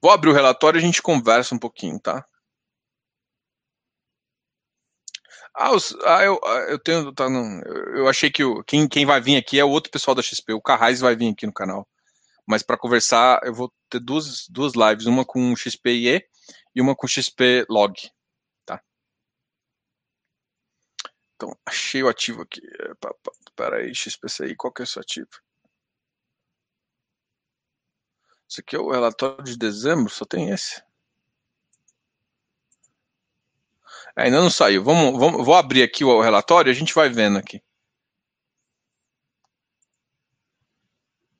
[0.00, 2.26] Vou abrir o relatório e a gente conversa um pouquinho, tá?
[5.54, 7.12] Ah, os, ah eu, ah, eu tenho.
[7.12, 9.90] Tá, não, eu, eu achei que o, quem, quem vai vir aqui é o outro
[9.90, 10.54] pessoal da XP.
[10.54, 11.86] O Carrais vai vir aqui no canal.
[12.46, 16.24] Mas para conversar, eu vou ter duas, duas lives: uma com XPIE
[16.74, 17.94] e uma com XP Log.
[21.42, 22.60] Então, achei o ativo aqui.
[23.48, 25.28] Espera aí, XPCI, qual que é o seu ativo?
[28.48, 30.80] Esse aqui é o relatório de dezembro, só tem esse.
[34.16, 34.84] É, ainda não saiu.
[34.84, 37.60] Vamos, vamos, vou abrir aqui o relatório e a gente vai vendo aqui.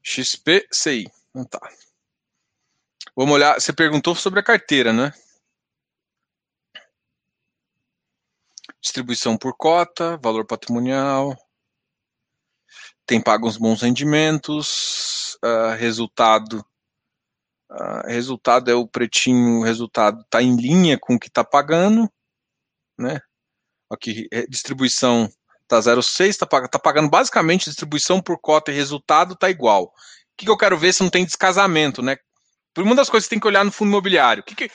[0.02, 1.06] XPCI.
[1.32, 1.60] Não tá.
[3.14, 3.60] Vamos olhar.
[3.60, 5.12] Você perguntou sobre a carteira, né?
[8.82, 11.36] Distribuição por cota, valor patrimonial,
[13.06, 16.64] tem pago uns bons rendimentos, uh, resultado,
[17.70, 22.10] uh, resultado é o pretinho, resultado está em linha com o que está pagando,
[22.98, 23.20] né?
[23.88, 25.30] Aqui, é, distribuição
[25.62, 29.84] está 0,6, está tá pagando basicamente distribuição por cota e resultado está igual.
[29.84, 29.92] O
[30.36, 32.16] que, que, eu quero ver se não tem descasamento, né?
[32.78, 34.42] Uma das coisas que tem que olhar no fundo imobiliário.
[34.42, 34.70] O que, que,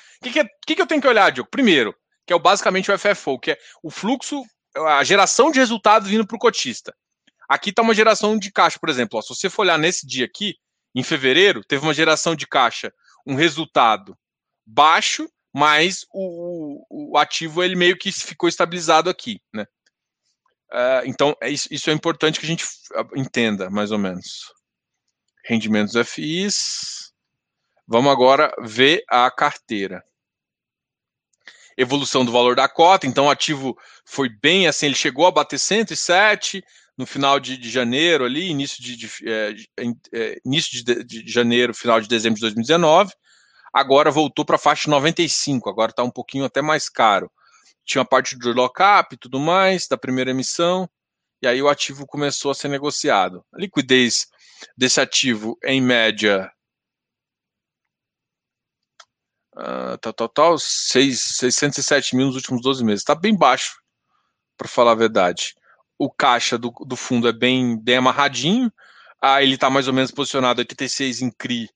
[0.66, 1.50] que, que eu tenho que olhar, Diogo?
[1.50, 1.96] Primeiro,
[2.28, 4.44] que é basicamente o FFO, que é o fluxo,
[4.76, 6.94] a geração de resultado vindo para o cotista.
[7.48, 9.18] Aqui está uma geração de caixa, por exemplo.
[9.18, 10.56] Ó, se você for olhar nesse dia aqui,
[10.94, 12.94] em fevereiro, teve uma geração de caixa,
[13.26, 14.18] um resultado
[14.66, 19.66] baixo, mas o, o ativo ele meio que ficou estabilizado aqui, né?
[20.70, 22.66] Uh, então, é isso, isso, é importante que a gente
[23.16, 24.52] entenda, mais ou menos.
[25.46, 27.14] Rendimentos FIs.
[27.88, 30.04] Vamos agora ver a carteira
[31.78, 35.60] evolução do valor da cota, então o ativo foi bem assim, ele chegou a bater
[35.60, 36.64] 107
[36.98, 39.54] no final de, de janeiro ali, início de, de é,
[40.14, 43.14] é, início de, de, janeiro, final de dezembro de 2019,
[43.72, 47.32] agora voltou para a faixa 95, agora está um pouquinho até mais caro.
[47.86, 50.90] Tinha a parte do lockup e tudo mais, da primeira emissão,
[51.42, 53.46] e aí o ativo começou a ser negociado.
[53.54, 54.26] A liquidez
[54.76, 56.52] desse ativo, em média,
[59.58, 63.02] Uh, tal, tal, tal, 6, 607 mil nos últimos 12 meses.
[63.02, 63.82] Está bem baixo,
[64.56, 65.56] para falar a verdade.
[65.98, 68.72] O caixa do, do fundo é bem, bem amarradinho.
[69.20, 71.68] Ah, ele está mais ou menos posicionado 86 em CRI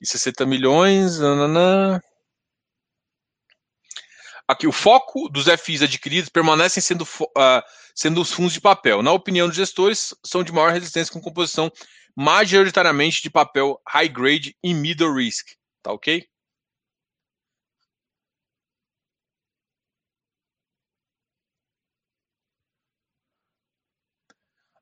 [0.00, 1.18] e 60 milhões.
[1.18, 2.02] Nanana.
[4.46, 7.62] Aqui, o foco dos FIs adquiridos permanecem sendo, uh,
[7.94, 9.02] sendo os fundos de papel.
[9.02, 11.72] Na opinião dos gestores, são de maior resistência com composição
[12.14, 15.46] majoritariamente de papel high grade e middle risk.
[15.82, 16.26] Tá ok?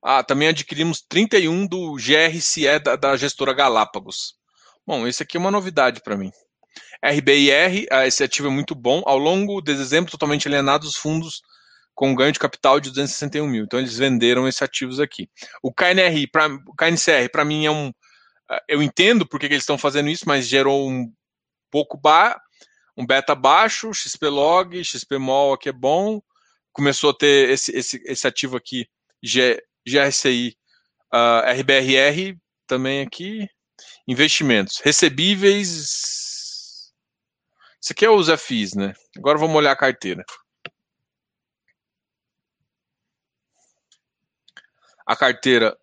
[0.02, 4.34] Ah, também adquirimos 31 do GRCE da, da gestora Galápagos.
[4.86, 6.30] Bom, esse aqui é uma novidade para mim.
[7.04, 9.02] RBIR, ah, esse ativo é muito bom.
[9.04, 11.42] Ao longo de dezembro, totalmente alienado os fundos
[11.94, 13.64] com ganho de capital de 261 mil.
[13.64, 15.28] Então, eles venderam esses ativos aqui.
[15.62, 17.92] O KNR, pra, o KNCR, para mim, é um.
[18.48, 21.12] Ah, eu entendo por que eles estão fazendo isso, mas gerou um
[21.70, 22.40] pouco ba
[22.98, 26.20] um beta baixo, XPlog, XPMOL aqui é bom.
[26.72, 28.88] Começou a ter esse, esse, esse ativo aqui,
[29.22, 30.56] G, GRCI,
[31.12, 33.48] uh, RBRR, também aqui.
[34.06, 34.80] Investimentos.
[34.82, 35.70] Recebíveis.
[37.80, 38.94] Isso aqui é os FIs, né?
[39.16, 40.24] Agora vamos olhar a carteira.
[45.06, 45.78] A carteira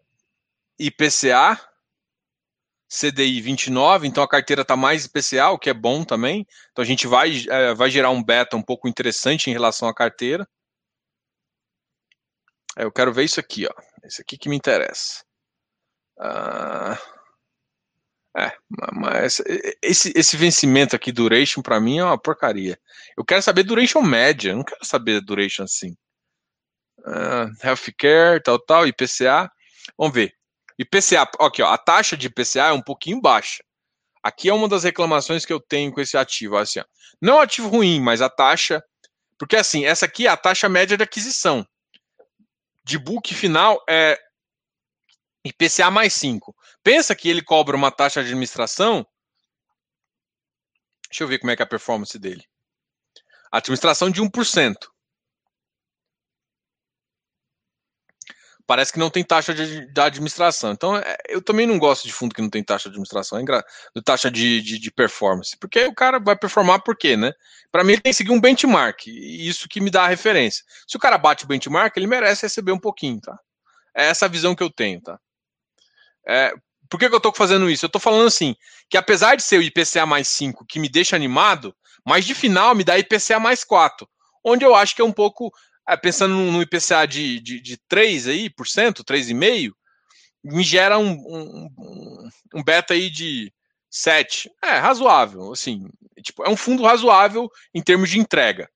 [0.77, 1.59] IPCA,
[2.87, 6.45] CDI 29, então a carteira está mais IPCA, o que é bom também.
[6.71, 9.93] Então a gente vai, é, vai gerar um beta um pouco interessante em relação à
[9.93, 10.47] carteira.
[12.77, 13.73] É, eu quero ver isso aqui, ó.
[14.03, 15.23] Esse aqui que me interessa.
[16.19, 16.97] Ah,
[18.37, 18.51] é,
[18.93, 19.41] mas
[19.81, 22.77] esse, esse vencimento aqui, duration, para mim é uma porcaria.
[23.17, 25.95] Eu quero saber duration média, não quero saber duration assim.
[26.99, 29.49] Uh, healthcare, tal, tal, IPCA.
[29.97, 30.33] Vamos ver.
[30.77, 33.63] IPCA, aqui, ó, a taxa de IPCA é um pouquinho baixa.
[34.21, 36.57] Aqui é uma das reclamações que eu tenho com esse ativo.
[36.57, 36.85] Assim, ó.
[37.21, 38.83] Não é um ativo ruim, mas a taxa.
[39.37, 41.65] Porque assim, essa aqui é a taxa média de aquisição.
[42.85, 44.15] De book final é
[45.43, 46.55] IPCA mais 5.
[46.83, 49.05] Pensa que ele cobra uma taxa de administração.
[51.09, 52.45] Deixa eu ver como é que é a performance dele.
[53.51, 54.75] Administração de 1%.
[58.67, 60.71] Parece que não tem taxa de, de administração.
[60.71, 63.43] Então, é, eu também não gosto de fundo que não tem taxa de administração, é
[63.43, 67.33] de taxa de, de, de, performance, porque o cara vai performar por quê, né?
[67.71, 70.63] Para mim, ele tem que seguir um benchmark, e isso que me dá a referência.
[70.87, 73.37] Se o cara bate o benchmark, ele merece receber um pouquinho, tá?
[73.93, 75.19] É essa visão que eu tenho, tá?
[76.27, 76.53] É,
[76.89, 77.85] por que, que eu tô fazendo isso?
[77.85, 78.55] Eu tô falando assim,
[78.89, 81.75] que apesar de ser o IPCA mais 5 que me deixa animado,
[82.05, 84.07] mas de final me dá IPCA mais 4,
[84.43, 85.51] onde eu acho que é um pouco
[86.01, 89.71] pensando no IPCA de, de, de 3 aí, por cento, 3,5%,
[90.43, 93.51] me gera um, um, um beta aí de
[93.89, 94.51] 7.
[94.63, 95.87] É, razoável, assim,
[96.21, 98.69] tipo, é um fundo razoável em termos de entrega.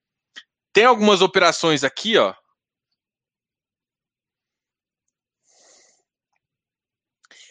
[0.73, 2.33] Tem algumas operações aqui, ó.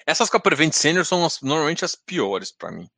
[0.07, 2.89] Essas com a Prevent Senior são as, normalmente as piores para mim.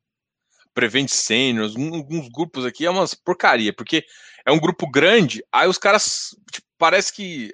[0.73, 4.05] Prevent Seniors, alguns grupos aqui é umas porcaria, porque
[4.45, 7.53] é um grupo grande, aí os caras tipo, parece que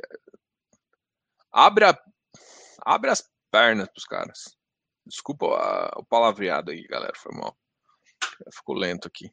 [1.51, 1.97] abre, a,
[2.85, 4.57] abre as pernas pros caras.
[5.05, 5.45] Desculpa
[5.95, 7.57] o palavreado aí, galera, foi mal.
[8.53, 9.31] Ficou lento aqui.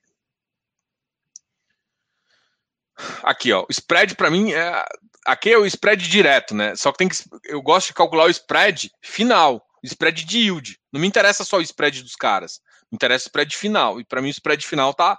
[3.22, 4.84] Aqui, ó, o spread para mim é
[5.26, 6.76] aqui é o spread direto, né?
[6.76, 10.80] Só que tem que eu gosto de calcular o spread final, spread de yield.
[10.92, 12.60] Não me interessa só o spread dos caras.
[12.90, 14.00] Me interessa o spread final.
[14.00, 15.18] E para mim o spread final tá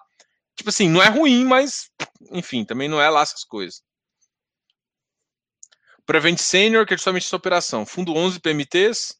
[0.55, 1.91] tipo assim, não é ruim, mas
[2.31, 3.81] enfim, também não é lá essas coisas.
[6.05, 7.85] Prevent Senior, que é justamente essa operação.
[7.85, 9.11] Fundo 11 PMTs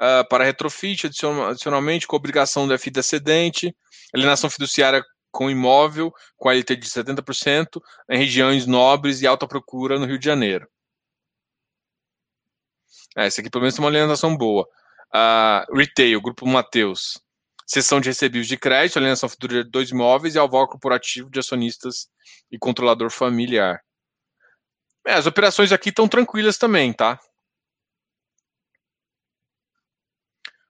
[0.00, 3.74] uh, para retrofit, adicionalmente, com obrigação do FI excedente,
[4.14, 10.06] alienação fiduciária com imóvel, com LT de 70%, em regiões nobres e alta procura no
[10.06, 10.68] Rio de Janeiro.
[13.16, 14.68] É, esse aqui pelo menos tem uma alienação boa.
[15.14, 17.20] Uh, retail, Grupo Mateus.
[17.70, 22.08] Sessão de recebíveis de crédito, alienação futura de dois imóveis e alvar corporativo de acionistas
[22.50, 23.80] e controlador familiar.
[25.06, 27.20] É, as operações aqui estão tranquilas também, tá?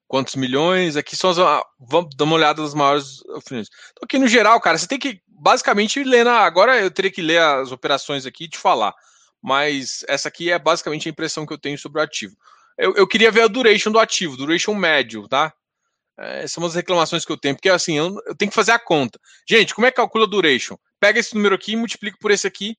[0.06, 0.94] Quantos milhões?
[0.94, 1.38] Aqui são as.
[1.38, 3.22] Ah, vamos dar uma olhada nas maiores.
[3.46, 3.62] Então,
[4.02, 6.40] aqui no geral, cara, você tem que basicamente ler na.
[6.40, 8.94] Agora eu teria que ler as operações aqui e te falar.
[9.42, 12.36] Mas essa aqui é basicamente a impressão que eu tenho sobre o ativo.
[12.76, 15.54] Eu, eu queria ver a duration do ativo, duration médio, tá?
[16.20, 18.78] É, são as reclamações que eu tenho, porque assim, eu, eu tenho que fazer a
[18.78, 19.18] conta.
[19.48, 20.76] Gente, como é que calcula duration?
[21.00, 22.76] Pega esse número aqui multiplica por esse aqui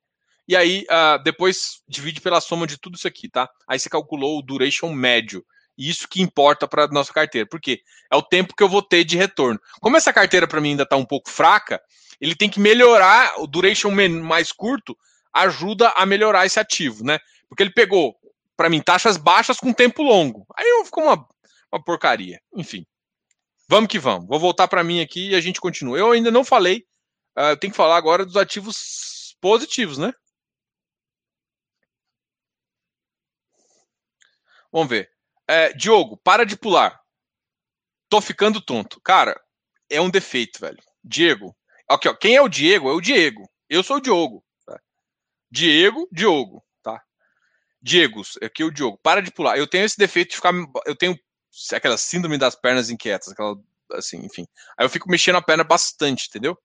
[0.48, 3.50] e aí uh, depois divide pela soma de tudo isso aqui, tá?
[3.68, 5.44] Aí você calculou o duration médio.
[5.78, 7.48] E isso que importa para nossa carteira.
[7.48, 7.80] Por quê?
[8.12, 9.60] É o tempo que eu vou ter de retorno.
[9.80, 11.82] Como essa carteira para mim ainda está um pouco fraca,
[12.20, 13.90] ele tem que melhorar o duration
[14.22, 14.96] mais curto,
[15.34, 17.18] ajuda a melhorar esse ativo, né?
[17.50, 18.16] Porque ele pegou,
[18.56, 20.46] para mim, taxas baixas com tempo longo.
[20.56, 21.28] Aí ficou uma,
[21.72, 22.40] uma porcaria.
[22.56, 22.86] Enfim.
[23.72, 24.28] Vamos que vamos.
[24.28, 25.98] Vou voltar para mim aqui e a gente continua.
[25.98, 26.86] Eu ainda não falei,
[27.38, 30.12] uh, eu tenho que falar agora dos ativos positivos, né?
[34.74, 35.10] Vamos ver.
[35.48, 37.00] É, Diogo, para de pular.
[38.10, 39.00] Tô ficando tonto.
[39.00, 39.42] Cara,
[39.90, 40.84] é um defeito, velho.
[41.02, 41.56] Diego.
[41.88, 42.14] Aqui, ó.
[42.14, 42.90] Quem é o Diego?
[42.90, 43.50] É o Diego.
[43.70, 44.44] Eu sou o Diogo.
[44.66, 44.82] Tá?
[45.50, 46.62] Diego, Diogo.
[46.84, 47.02] Tá?
[47.82, 49.58] Diego, aqui é o Diogo, para de pular.
[49.58, 50.52] Eu tenho esse defeito de ficar.
[50.86, 51.18] Eu tenho
[51.74, 53.56] aquela síndrome das pernas inquietas, aquela.
[53.94, 54.48] Assim, enfim.
[54.78, 56.58] Aí eu fico mexendo a perna bastante, entendeu?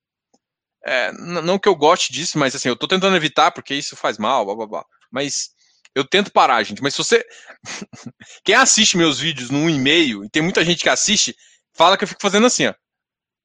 [0.85, 4.17] É, não que eu goste disso, mas assim, eu tô tentando evitar porque isso faz
[4.17, 4.85] mal, blá blá blá.
[5.11, 5.49] Mas
[5.93, 6.81] eu tento parar, gente.
[6.81, 7.25] Mas se você.
[8.43, 11.35] Quem assiste meus vídeos no e-mail, e tem muita gente que assiste,
[11.73, 12.73] fala que eu fico fazendo assim, ó.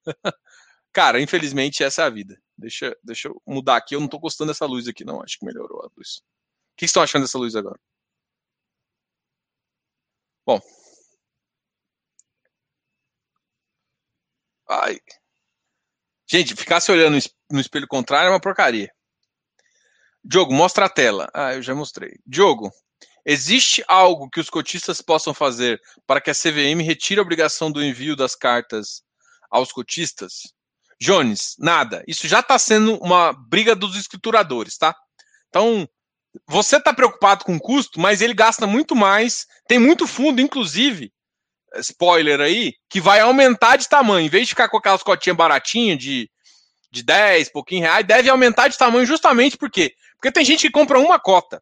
[0.92, 2.38] Cara, infelizmente essa é a vida.
[2.56, 3.96] Deixa, deixa eu mudar aqui.
[3.96, 5.22] Eu não tô gostando dessa luz aqui, não.
[5.22, 6.18] Acho que melhorou a luz.
[6.18, 7.78] O que estão achando dessa luz agora?
[10.46, 10.60] Bom.
[14.68, 14.98] Ai.
[16.30, 17.18] Gente, ficar se olhando
[17.50, 18.90] no espelho contrário é uma porcaria.
[20.24, 21.28] Diogo, mostra a tela.
[21.34, 22.18] Ah, eu já mostrei.
[22.26, 22.70] Diogo,
[23.24, 27.82] existe algo que os cotistas possam fazer para que a CVM retire a obrigação do
[27.84, 29.02] envio das cartas
[29.50, 30.54] aos cotistas?
[31.00, 32.04] Jones, nada.
[32.06, 34.94] Isso já está sendo uma briga dos escrituradores, tá?
[35.48, 35.88] Então,
[36.46, 39.46] você está preocupado com o custo, mas ele gasta muito mais.
[39.66, 41.12] Tem muito fundo, inclusive,
[41.80, 44.26] spoiler aí, que vai aumentar de tamanho.
[44.26, 46.30] Em vez de ficar com aquelas cotinhas baratinhas de,
[46.90, 51.00] de 10, pouquinho reais, deve aumentar de tamanho justamente porque porque tem gente que compra
[51.00, 51.60] uma cota.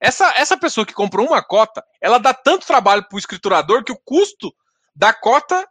[0.00, 3.92] Essa, essa pessoa que comprou uma cota, ela dá tanto trabalho para o escriturador que
[3.92, 4.52] o custo
[4.96, 5.64] da cota,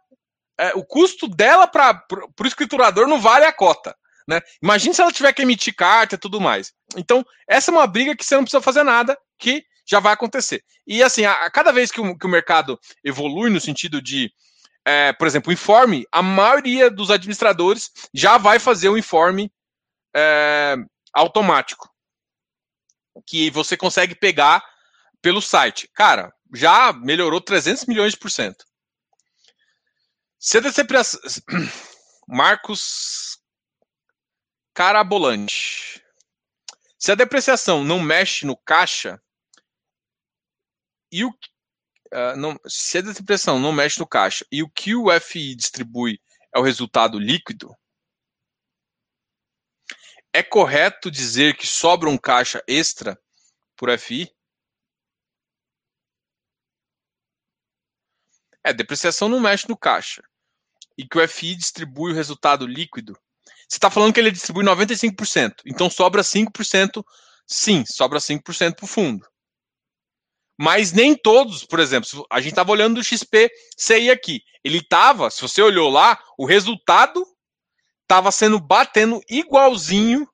[0.58, 2.02] é, o custo dela para
[2.40, 3.94] o escriturador não vale a cota.
[4.26, 4.40] Né?
[4.62, 6.72] Imagina se ela tiver que emitir carta e tudo mais.
[6.96, 10.64] Então, essa é uma briga que você não precisa fazer nada, que já vai acontecer.
[10.86, 14.32] E assim, a, a cada vez que o, que o, mercado evolui no sentido de,
[14.84, 19.52] é, por exemplo, o informe, a maioria dos administradores já vai fazer o informe
[20.14, 20.76] é,
[21.12, 21.88] automático
[23.26, 24.64] que você consegue pegar
[25.22, 25.88] pelo site.
[25.94, 28.64] Cara, já melhorou 300 milhões de por cento.
[30.76, 31.42] Depreciação...
[32.26, 33.38] Marcos
[34.74, 36.02] Carabolante.
[36.98, 39.22] Se a depreciação não mexe no caixa
[41.14, 45.08] e o uh, não, se a depreciação não mexe no caixa e o que o
[45.20, 46.20] FI distribui
[46.52, 47.72] é o resultado líquido,
[50.32, 53.16] é correto dizer que sobra um caixa extra
[53.76, 54.28] por FI?
[58.64, 60.24] É, depreciação não mexe no caixa.
[60.98, 63.16] E que o FI distribui o resultado líquido.
[63.68, 65.62] Você está falando que ele distribui 95%.
[65.64, 67.04] Então sobra 5%.
[67.46, 69.24] Sim, sobra 5% para o fundo.
[70.58, 74.42] Mas nem todos, por exemplo, a gente estava olhando do XP CI aqui.
[74.62, 77.26] Ele estava, se você olhou lá, o resultado
[78.02, 80.28] estava sendo batendo igualzinho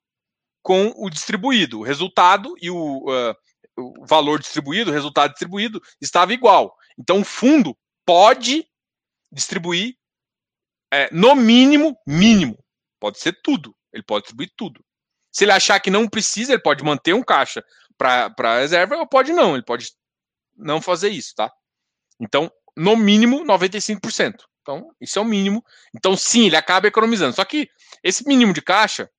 [0.61, 1.79] com o distribuído.
[1.79, 3.35] O resultado e o, uh,
[3.77, 6.75] o valor distribuído, o resultado distribuído, estava igual.
[6.97, 8.65] Então o fundo pode
[9.31, 9.95] distribuir,
[10.93, 12.57] é, no mínimo, mínimo.
[12.99, 13.75] Pode ser tudo.
[13.93, 14.83] Ele pode distribuir tudo.
[15.31, 17.63] Se ele achar que não precisa, ele pode manter um caixa
[17.97, 19.53] para reserva, ou pode não.
[19.53, 19.89] Ele pode
[20.55, 21.51] não fazer isso, tá?
[22.19, 24.35] Então, no mínimo, 95%.
[24.61, 25.63] Então, isso é o mínimo.
[25.95, 27.35] Então, sim, ele acaba economizando.
[27.35, 27.67] Só que
[28.03, 29.09] esse mínimo de caixa,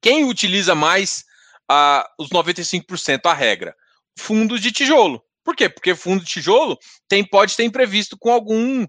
[0.00, 1.24] quem utiliza mais
[1.70, 3.74] uh, os 95%, a regra?
[4.18, 5.22] Fundos de tijolo.
[5.44, 5.68] Por quê?
[5.68, 8.88] Porque fundo de tijolo tem, pode ter imprevisto com algum, uh,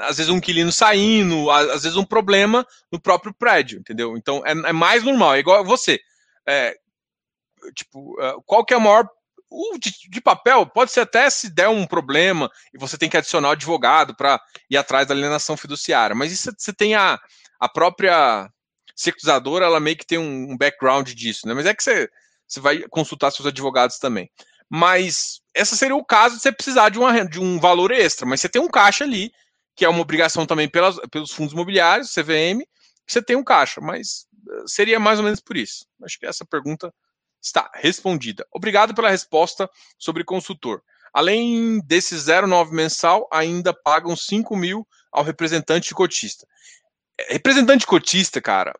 [0.00, 4.16] às vezes um inquilino saindo, às vezes um problema no próprio prédio, entendeu?
[4.16, 5.98] Então é, é mais normal, é igual você.
[6.46, 6.76] É,
[7.74, 9.08] tipo, uh, qual que é a maior
[9.52, 13.16] o de, de, papel pode ser até se der um problema e você tem que
[13.16, 14.40] adicionar o advogado para
[14.70, 17.20] ir atrás da alienação fiduciária, mas isso você tem a,
[17.60, 18.50] a própria
[18.96, 21.54] securizadora, ela meio que tem um, um background disso, né?
[21.54, 22.08] Mas é que você,
[22.46, 24.30] você vai consultar seus advogados também.
[24.68, 28.40] Mas esse seria o caso de você precisar de, uma, de um valor extra, mas
[28.40, 29.30] você tem um caixa ali,
[29.76, 32.60] que é uma obrigação também pelas, pelos fundos imobiliários, CVM,
[33.06, 35.86] que você tem um caixa, mas eh, seria mais ou menos por isso.
[36.02, 36.92] Acho que essa pergunta
[37.42, 38.46] está respondida.
[38.52, 39.68] Obrigado pela resposta
[39.98, 40.82] sobre consultor.
[41.12, 46.46] Além desse 0,9 mensal, ainda pagam 5 mil ao representante cotista.
[47.18, 48.74] É, representante cotista, cara,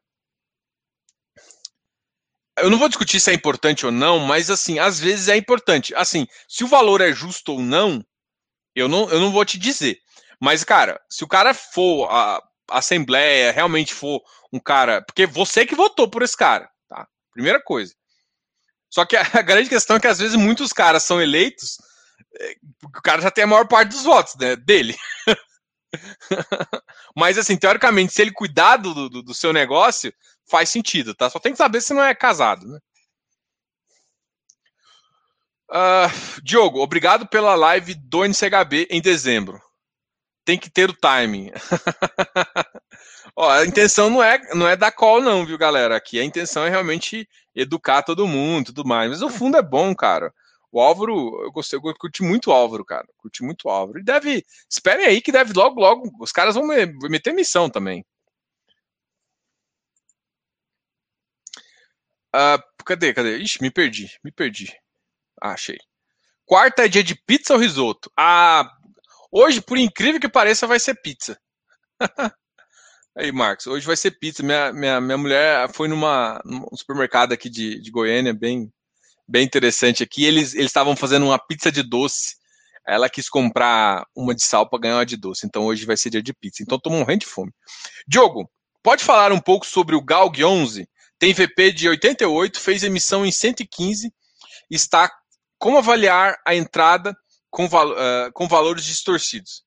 [2.59, 5.95] eu não vou discutir se é importante ou não, mas assim, às vezes é importante.
[5.95, 8.05] Assim, se o valor é justo ou não,
[8.75, 9.99] eu não, eu não vou te dizer.
[10.41, 12.37] Mas, cara, se o cara for a,
[12.71, 15.03] a Assembleia, realmente for um cara.
[15.03, 17.07] Porque você que votou por esse cara, tá?
[17.33, 17.95] Primeira coisa.
[18.93, 21.79] Só que a, grande questão é que às vezes muitos caras são eleitos,
[22.39, 24.95] é, o cara já tem a maior parte dos votos né, dele.
[27.17, 30.13] Mas, assim, teoricamente, se ele cuidar do, do, do, seu negócio,
[30.49, 31.31] faz sentido, tá?
[31.31, 32.79] Só tem que saber se não é casado, né?
[35.71, 39.59] Uh, Diogo, obrigado pela live do NCHB em dezembro.
[40.45, 41.51] Tem que ter o timing.
[43.37, 45.97] Ó, a intenção não é, não é dar call, não, viu, galera?
[45.97, 49.11] Aqui a intenção é realmente educar todo mundo tudo mais.
[49.11, 50.33] Mas o fundo é bom, cara.
[50.71, 53.07] O Álvaro, eu gostei, eu curti muito o Álvaro, cara.
[53.19, 54.01] Curti muito o Álvaro.
[54.01, 54.45] E deve.
[54.69, 56.11] Esperem aí que deve logo, logo.
[56.21, 58.05] Os caras vão meter missão também.
[62.35, 63.37] Uh, cadê, cadê?
[63.39, 64.75] Ixi, me perdi, me perdi.
[65.41, 65.79] Ah, achei.
[66.47, 68.11] Quarta é dia de pizza ou risoto?
[68.17, 68.71] Ah,
[69.33, 71.39] hoje, por incrível que pareça, vai ser pizza.
[73.17, 74.43] Aí, Marcos, hoje vai ser pizza.
[74.43, 78.73] Minha, minha, minha mulher foi numa, num supermercado aqui de, de Goiânia, bem,
[79.29, 80.25] bem interessante aqui.
[80.25, 82.37] Eles estavam fazendo uma pizza de doce.
[82.87, 85.47] Ela quis comprar uma de sal para ganhar uma de doce.
[85.47, 86.63] Então hoje vai ser dia de pizza.
[86.63, 87.53] Então tô morrendo de fome.
[88.09, 88.51] Diogo,
[88.83, 90.89] pode falar um pouco sobre o Galg 11?
[91.19, 94.13] Tem VP de 88, fez emissão em 115,
[94.69, 95.09] está
[95.57, 97.15] como avaliar a entrada
[97.53, 99.63] com, uh, com valores distorcidos.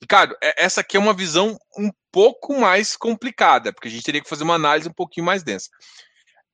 [0.00, 4.22] Ricardo, é, essa aqui é uma visão um pouco mais complicada, porque a gente teria
[4.22, 5.68] que fazer uma análise um pouquinho mais densa.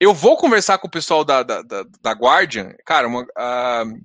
[0.00, 4.04] Eu vou conversar com o pessoal da, da, da, da Guardian, cara, uma, uh,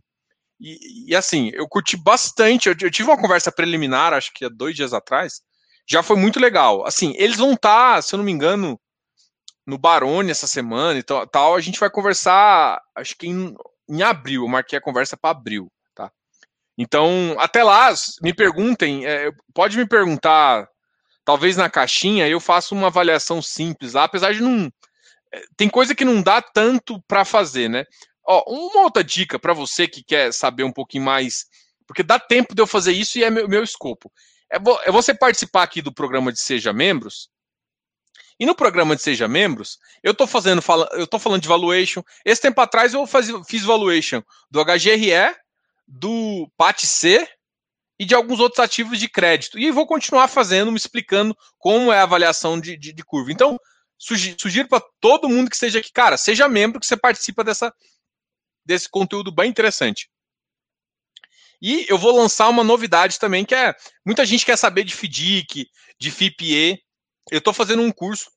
[0.60, 2.68] e, e, assim, eu curti bastante.
[2.68, 5.42] Eu, eu, tive uma conversa preliminar, acho que há dois dias atrás,
[5.88, 6.86] já foi muito legal.
[6.86, 8.80] Assim, eles vão estar, tá, se eu não me engano,
[9.66, 13.56] no Barone essa semana e tal, tal, a gente vai conversar, acho que em,
[13.90, 15.72] em abril, eu marquei a conversa para abril?
[16.82, 20.66] Então, até lá, me perguntem, é, pode me perguntar,
[21.26, 24.72] talvez na caixinha, eu faço uma avaliação simples lá, apesar de não.
[25.34, 27.84] É, tem coisa que não dá tanto para fazer, né?
[28.26, 31.48] Ó, uma outra dica para você que quer saber um pouquinho mais,
[31.86, 34.10] porque dá tempo de eu fazer isso e é meu, meu escopo.
[34.50, 34.56] É,
[34.86, 37.30] é você participar aqui do programa de Seja Membros,
[38.40, 40.64] e no programa de Seja Membros, eu estou fazendo,
[40.94, 42.02] eu tô falando de valuation.
[42.24, 45.36] Esse tempo atrás eu faz, fiz valuation do HGRE,
[45.90, 47.28] do PAT-C
[47.98, 49.58] e de alguns outros ativos de crédito.
[49.58, 53.32] E vou continuar fazendo, me explicando como é a avaliação de, de, de curva.
[53.32, 53.60] Então,
[53.98, 57.74] sugiro para todo mundo que esteja aqui, cara, seja membro que você participa dessa,
[58.64, 60.10] desse conteúdo bem interessante.
[61.62, 63.76] E eu vou lançar uma novidade também, que é
[64.06, 65.70] muita gente quer saber de FDIC,
[66.00, 66.82] de FIPE
[67.32, 68.32] eu estou fazendo um curso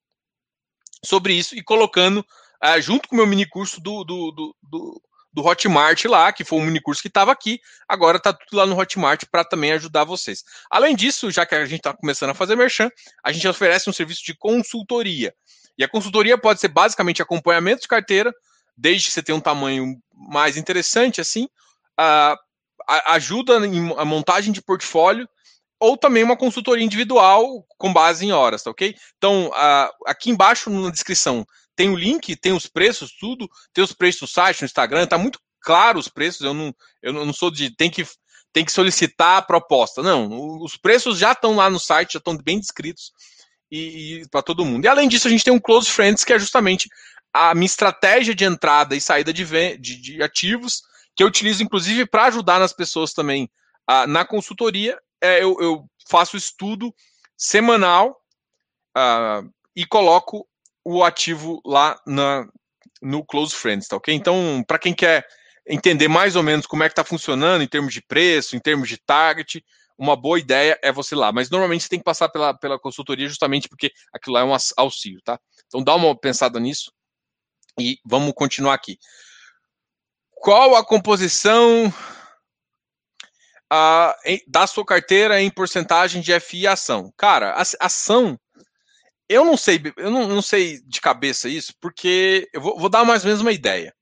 [1.04, 2.24] sobre isso e colocando
[2.62, 5.02] uh, junto com o meu mini curso do, do, do, do,
[5.32, 8.66] do Hotmart lá, que foi um mini curso que estava aqui, agora está tudo lá
[8.66, 10.44] no Hotmart para também ajudar vocês.
[10.70, 12.90] Além disso, já que a gente está começando a fazer merchan,
[13.24, 15.34] a gente oferece um serviço de consultoria.
[15.78, 18.32] E a consultoria pode ser basicamente acompanhamento de carteira,
[18.76, 21.44] desde que você tenha um tamanho mais interessante, assim,
[21.98, 22.36] uh,
[23.06, 25.28] ajuda em a montagem de portfólio
[25.80, 28.94] ou também uma consultoria individual com base em horas, tá ok?
[29.18, 29.50] Então,
[30.06, 34.28] aqui embaixo na descrição tem o link, tem os preços, tudo, tem os preços no
[34.28, 37.90] site, no Instagram, tá muito claro os preços, eu não, eu não sou de tem
[37.90, 38.06] que,
[38.52, 42.36] tem que solicitar a proposta, não, os preços já estão lá no site, já estão
[42.36, 43.12] bem descritos
[43.70, 44.84] e, e para todo mundo.
[44.84, 46.88] E além disso, a gente tem um Close Friends, que é justamente
[47.32, 49.44] a minha estratégia de entrada e saída de,
[49.78, 50.82] de, de ativos,
[51.16, 53.50] que eu utilizo inclusive para ajudar nas pessoas também
[54.08, 54.98] na consultoria.
[55.20, 56.92] É, eu, eu, faço estudo
[57.36, 58.20] semanal
[58.96, 60.46] uh, e coloco
[60.84, 62.46] o ativo lá na,
[63.00, 64.14] no Close Friends, tá ok?
[64.14, 65.26] Então, para quem quer
[65.66, 68.88] entender mais ou menos como é que está funcionando em termos de preço, em termos
[68.88, 69.64] de target,
[69.96, 71.30] uma boa ideia é você lá.
[71.32, 74.56] Mas normalmente você tem que passar pela, pela consultoria justamente porque aquilo lá é um
[74.76, 75.38] auxílio, tá?
[75.66, 76.92] Então dá uma pensada nisso
[77.78, 78.98] e vamos continuar aqui.
[80.34, 81.92] Qual a composição
[84.24, 87.12] em, da sua carteira em porcentagem de FI ação.
[87.16, 88.38] Cara, a, ação,
[89.32, 93.04] eu não sei, eu não, não, sei de cabeça isso, porque eu vou, vou dar
[93.04, 93.94] mais ou menos uma ideia.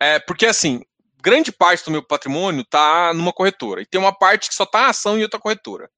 [0.00, 0.82] É, porque assim,
[1.22, 4.86] grande parte do meu patrimônio está numa corretora, e tem uma parte que só está
[4.86, 5.90] ação em outra corretora.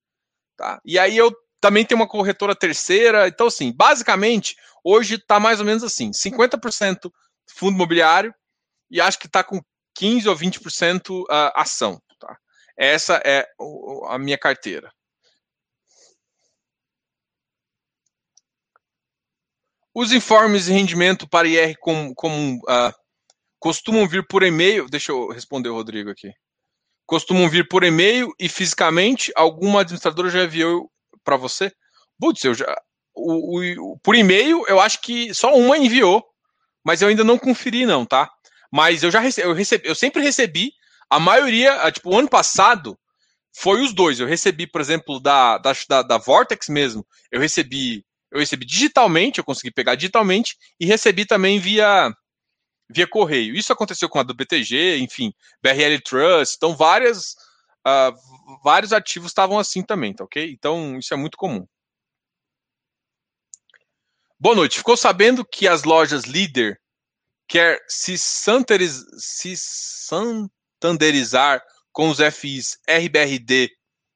[0.56, 0.80] Tá?
[0.84, 5.66] E aí eu também tenho uma corretora terceira, então assim, basicamente, hoje está mais ou
[5.66, 7.10] menos assim, 50%
[7.48, 8.34] fundo imobiliário,
[8.90, 9.60] e acho que está com
[9.94, 12.00] 15 ou 20% uh, ação.
[12.76, 13.46] Essa é
[14.08, 14.92] a minha carteira.
[19.94, 22.92] Os informes de rendimento para IR comum uh,
[23.60, 24.88] costumam vir por e-mail.
[24.88, 26.32] Deixa eu responder o Rodrigo aqui.
[27.06, 30.90] Costumam vir por e-mail e fisicamente alguma administradora já enviou
[31.22, 31.72] para você?
[32.18, 32.66] Putz, eu já.
[33.14, 36.24] O, o, por e-mail, eu acho que só uma enviou,
[36.84, 38.28] mas eu ainda não conferi, não, tá?
[38.72, 40.72] Mas eu já eu, recebi, eu sempre recebi
[41.08, 42.98] a maioria, tipo, o ano passado
[43.56, 44.18] foi os dois.
[44.18, 48.04] Eu recebi, por exemplo, da, da, da Vortex mesmo, eu recebi,
[48.34, 52.12] eu recebi digitalmente, eu consegui pegar digitalmente, e recebi também via
[52.90, 53.54] via correio.
[53.54, 55.32] Isso aconteceu com a do BTG, enfim,
[55.62, 57.34] BRL Trust, então várias,
[57.86, 58.12] uh,
[58.62, 60.50] vários ativos estavam assim também, tá ok?
[60.52, 61.66] Então isso é muito comum.
[64.38, 64.78] Boa noite.
[64.78, 66.78] Ficou sabendo que as lojas líder
[67.48, 70.48] quer se se san,
[70.84, 71.62] santanderizar
[71.92, 73.70] com os FIs RBRD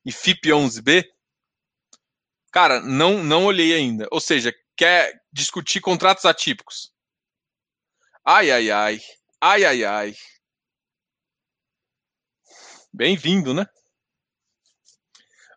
[0.05, 1.07] e FIP11B?
[2.51, 4.09] Cara, não, não olhei ainda.
[4.11, 6.91] Ou seja, quer discutir contratos atípicos?
[8.25, 9.01] Ai, ai, ai.
[9.41, 10.15] Ai, ai, ai.
[12.93, 13.67] Bem-vindo, né?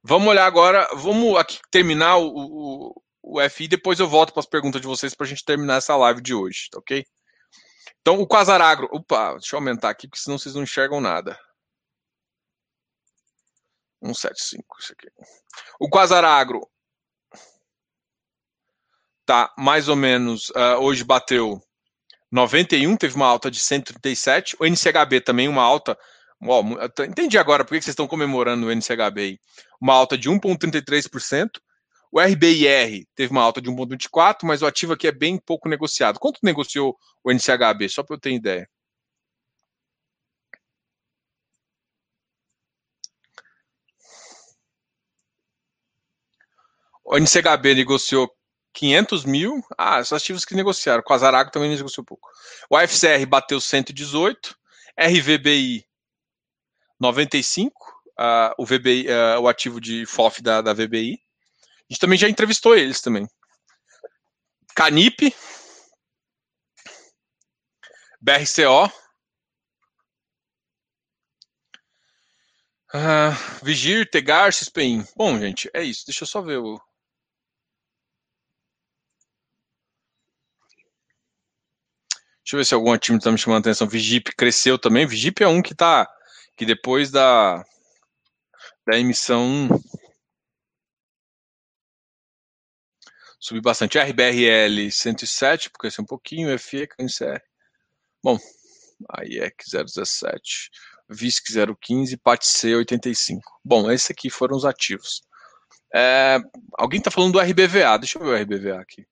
[0.04, 4.48] Vamos olhar agora, vamos aqui terminar o, o, o FI, depois eu volto para as
[4.48, 7.06] perguntas de vocês para a gente terminar essa live de hoje, tá ok?
[8.02, 11.40] Então, o Quasaragro, opa, deixa eu aumentar aqui, porque senão vocês não enxergam nada.
[14.04, 15.08] 175, isso aqui.
[15.80, 16.68] O Quasaragro
[19.32, 21.62] tá mais ou menos, uh, hoje bateu
[22.32, 24.58] 91, teve uma alta de 137.
[24.60, 25.98] O NCHB também, uma alta.
[27.08, 29.40] Entendi agora por que vocês estão comemorando o NCHB aí.
[29.80, 31.50] Uma alta de 1,33%.
[32.12, 36.20] O RBIR teve uma alta de 1,24, mas o ativo aqui é bem pouco negociado.
[36.20, 37.88] Quanto negociou o NCHB?
[37.90, 38.68] Só para eu ter ideia.
[47.06, 48.30] O NCHB negociou
[48.74, 49.64] 500 mil.
[49.78, 51.04] Ah, são ativos que negociaram.
[51.04, 52.30] Com a Zarago também negociou pouco.
[52.70, 54.56] O AFCR bateu 118.
[54.98, 55.86] RVBI
[57.00, 57.92] 95.
[58.12, 61.14] Uh, o, VBI, uh, o ativo de FOF da, da VBI.
[61.14, 63.28] A gente também já entrevistou eles também.
[64.76, 65.34] Canip,
[68.22, 68.86] BRCO,
[72.94, 75.06] uh, Vigir, Tegar, XPIN.
[75.16, 76.06] Bom, gente, é isso.
[76.06, 76.80] Deixa eu só ver o.
[82.52, 83.88] Deixa eu ver se algum time está me chamando a atenção.
[83.88, 85.06] Vigip cresceu também.
[85.08, 86.06] Vigip é um que tá.
[86.58, 87.64] Que depois da,
[88.86, 89.70] da emissão
[93.40, 93.98] subiu bastante.
[93.98, 97.42] RBRL 107, porque esse é um pouquinho, FE, CNCR.
[98.22, 98.38] Bom,
[99.24, 100.72] IEC 017,
[101.08, 101.46] VISC
[101.80, 103.62] 015, PATC 85.
[103.64, 105.22] Bom, esses aqui foram os ativos.
[105.96, 106.38] É,
[106.78, 109.08] alguém está falando do RBVA, deixa eu ver o RBVA aqui.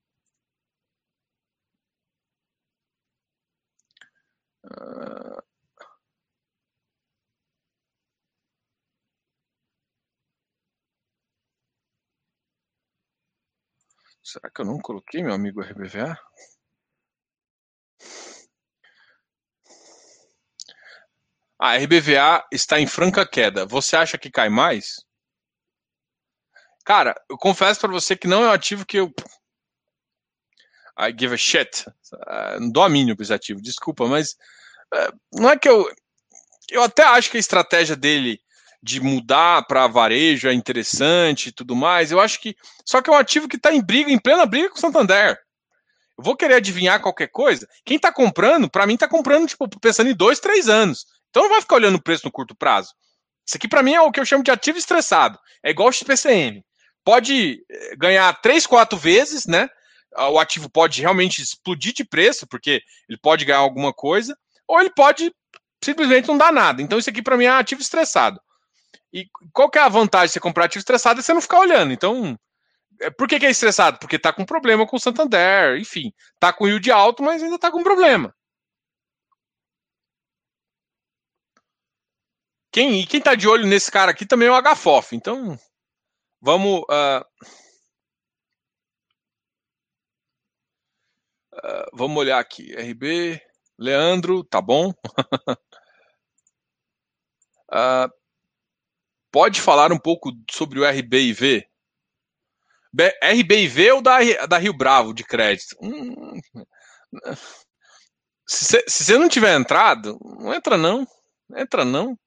[4.63, 5.39] Uh,
[14.23, 16.15] Será que eu não coloquei meu amigo RBVA?
[21.59, 23.65] A RBVA está em franca queda.
[23.65, 24.97] Você acha que cai mais?
[26.85, 29.13] Cara, eu confesso para você que não é um ativo que eu.
[30.99, 31.85] I give a shit.
[32.13, 34.31] Uh, não dou a mínima para esse ativo, desculpa, mas
[34.93, 35.89] uh, não é que eu.
[36.69, 38.39] Eu até acho que a estratégia dele
[38.81, 42.11] de mudar para varejo é interessante e tudo mais.
[42.11, 42.55] Eu acho que.
[42.85, 45.39] Só que é um ativo que está em briga, em plena briga com o Santander.
[46.17, 47.67] Eu vou querer adivinhar qualquer coisa.
[47.85, 51.05] Quem está comprando, para mim, está comprando, tipo, pensando em dois, três anos.
[51.29, 52.93] Então não vai ficar olhando o preço no curto prazo.
[53.47, 55.39] Isso aqui, para mim, é o que eu chamo de ativo estressado.
[55.63, 56.63] É igual o XPCM.
[57.05, 59.69] Pode eh, ganhar três, quatro vezes, né?
[60.15, 64.37] O ativo pode realmente explodir de preço, porque ele pode ganhar alguma coisa,
[64.67, 65.33] ou ele pode
[65.83, 66.81] simplesmente não dar nada.
[66.81, 68.39] Então, isso aqui, para mim, é ativo estressado.
[69.13, 71.19] E qual que é a vantagem de você comprar ativo estressado?
[71.19, 71.91] É você não ficar olhando.
[71.93, 72.37] Então,
[73.01, 73.97] é, por que, que é estressado?
[73.99, 76.13] Porque está com problema com o Santander, enfim.
[76.33, 78.33] Está com yield alto, mas ainda está com problema.
[82.71, 85.15] Quem, e quem está de olho nesse cara aqui também é o HFOF.
[85.15, 85.57] Então,
[86.41, 86.81] vamos.
[86.81, 87.25] Uh,
[91.63, 92.73] uh, vamos olhar aqui.
[92.75, 93.41] RB,
[93.77, 94.89] Leandro, tá bom?
[97.71, 98.09] uh,
[99.31, 101.65] pode falar um pouco sobre o RBIV?
[103.23, 105.75] RBIV ou da, da Rio Bravo de crédito?
[105.81, 106.39] Hum,
[108.47, 111.07] se você não tiver entrado, não entra não.
[111.55, 112.17] Entra não.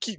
[0.00, 0.18] Que,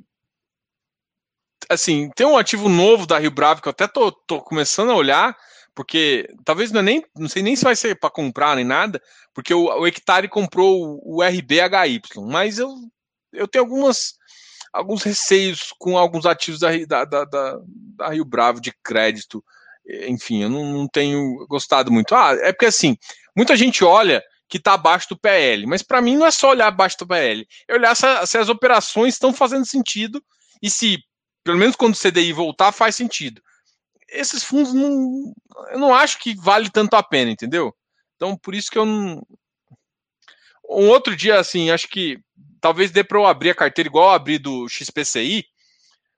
[1.69, 4.95] assim, tem um ativo novo da Rio Bravo que eu até tô, tô começando a
[4.95, 5.35] olhar,
[5.75, 9.01] porque talvez não é nem, não sei nem se vai ser para comprar nem nada,
[9.33, 12.73] porque o, o Hectare comprou o, o RBHY, mas eu
[13.33, 14.13] eu tenho algumas
[14.71, 19.43] alguns receios com alguns ativos da, da, da, da, Rio Bravo de crédito.
[20.07, 22.13] Enfim, eu não, não, tenho gostado muito.
[22.13, 22.97] Ah, é porque assim,
[23.35, 26.67] muita gente olha que está abaixo do PL, mas para mim não é só olhar
[26.67, 30.21] abaixo do PL, é olhar se, se as operações estão fazendo sentido
[30.61, 30.99] e se,
[31.43, 33.41] pelo menos quando o CDI voltar, faz sentido.
[34.07, 35.33] Esses fundos não,
[35.71, 37.75] eu não acho que vale tanto a pena, entendeu?
[38.15, 39.25] Então, por isso que eu não.
[40.67, 42.19] Um outro dia, assim, acho que
[42.59, 45.45] talvez dê para eu abrir a carteira igual eu abri do XPCI.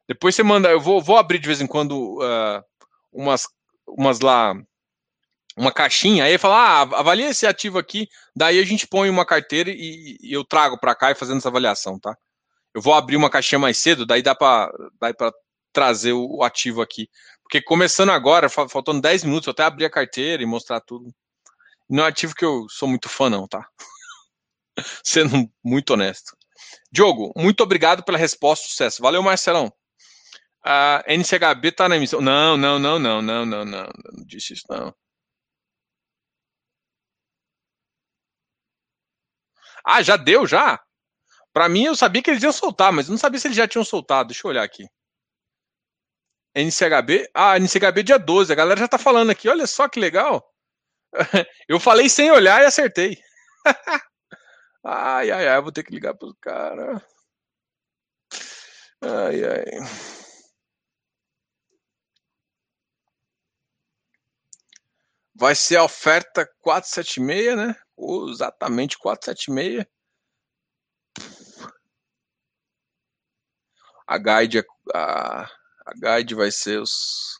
[0.07, 2.63] Depois você manda, eu vou, vou abrir de vez em quando uh,
[3.11, 3.47] umas,
[3.85, 4.55] umas lá
[5.57, 9.71] uma caixinha, aí fala, ah, avalia esse ativo aqui, daí a gente põe uma carteira
[9.71, 12.15] e, e eu trago para cá e fazendo essa avaliação, tá?
[12.75, 14.71] Eu vou abrir uma caixinha mais cedo, daí dá para
[15.73, 17.09] trazer o, o, ativo aqui.
[17.47, 21.15] Porque começando agora, faltando 10 minutos, eu até abrir a carteira e mostrar tudo.
[21.89, 23.65] Não é ativo que eu sou muito fã, não, tá?
[25.01, 26.35] Sendo muito honesto.
[26.91, 29.01] Diogo, muito obrigado pela resposta, sucesso.
[29.01, 29.71] Valeu, Marcelão.
[30.61, 32.19] A NCHB tá na emissão.
[32.19, 33.83] Não, não, não, não, não, não, não.
[33.85, 34.93] Não disse isso, não.
[39.85, 40.81] Ah, já deu, já?
[41.53, 43.85] Para mim, eu sabia que eles iam soltar, mas não sabia se eles já tinham
[43.85, 44.27] soltado.
[44.29, 44.85] Deixa eu olhar aqui.
[46.57, 47.29] NCHB?
[47.33, 48.51] Ah, NCHB dia 12.
[48.51, 49.47] A galera já tá falando aqui.
[49.47, 50.51] Olha só que legal.
[51.69, 53.17] Eu falei sem olhar e acertei.
[54.89, 57.03] Ai, ai, ai, vou ter que ligar pro cara.
[59.01, 59.65] Ai, ai.
[65.35, 67.75] Vai ser a oferta 476, né?
[68.31, 69.85] exatamente 476.
[74.07, 75.49] A guide, a,
[75.87, 77.39] a guide vai ser os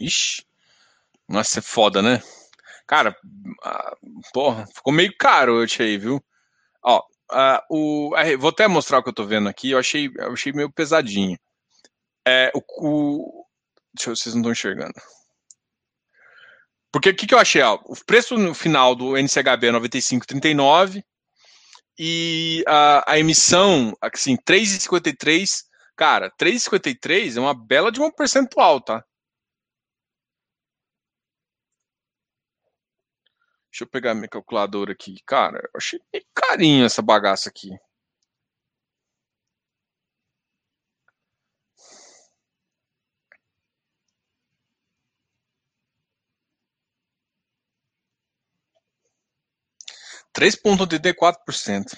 [0.00, 0.42] Ixi,
[1.28, 2.22] nossa, é foda, né?
[2.86, 3.16] Cara,
[4.32, 6.22] porra, ficou meio caro hoje aí, viu?
[6.86, 7.02] Ó,
[7.68, 10.70] o, vou até mostrar o que eu tô vendo aqui, eu achei, eu achei meio
[10.70, 11.36] pesadinho.
[12.26, 13.44] É, o, o
[13.94, 14.94] deixa eu vocês não estão enxergando.
[16.92, 17.60] Porque o que, que eu achei?
[17.62, 21.02] Ó, o preço no final do NCHB é 95,39
[21.98, 25.64] e a, a emissão, assim, 3,53.
[25.96, 29.04] Cara, 3,53 é uma bela de uma percentual, tá?
[33.76, 35.16] Deixa eu pegar minha calculadora aqui.
[35.26, 36.00] Cara, eu achei
[36.34, 37.68] carinho essa bagaça aqui.
[50.32, 51.94] Três ponto quatro por cento.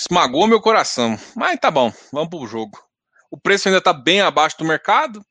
[0.00, 1.16] Esmagou meu coração.
[1.36, 2.76] Mas tá bom, vamos pro jogo.
[3.30, 5.24] O preço ainda tá bem abaixo do mercado.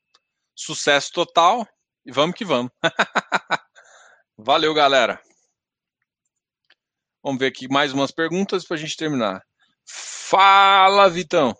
[0.55, 1.67] Sucesso total.
[2.05, 2.71] E vamos que vamos.
[4.37, 5.21] Valeu, galera.
[7.23, 9.41] Vamos ver aqui mais umas perguntas para a gente terminar.
[9.85, 11.55] Fala, Vitão.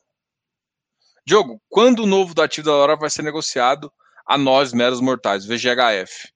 [1.26, 3.92] Diogo, quando o novo do ativo da hora vai ser negociado
[4.28, 6.32] a nós, meros mortais, VGHF?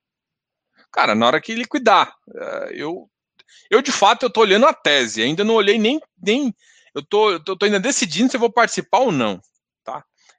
[0.91, 2.15] Cara, na hora que liquidar.
[2.35, 3.09] É, eu,
[3.69, 5.21] eu de fato, eu tô olhando a tese.
[5.21, 5.99] Ainda não olhei nem.
[6.17, 6.55] nem
[6.95, 9.39] eu, tô, eu tô ainda decidindo se eu vou participar ou não.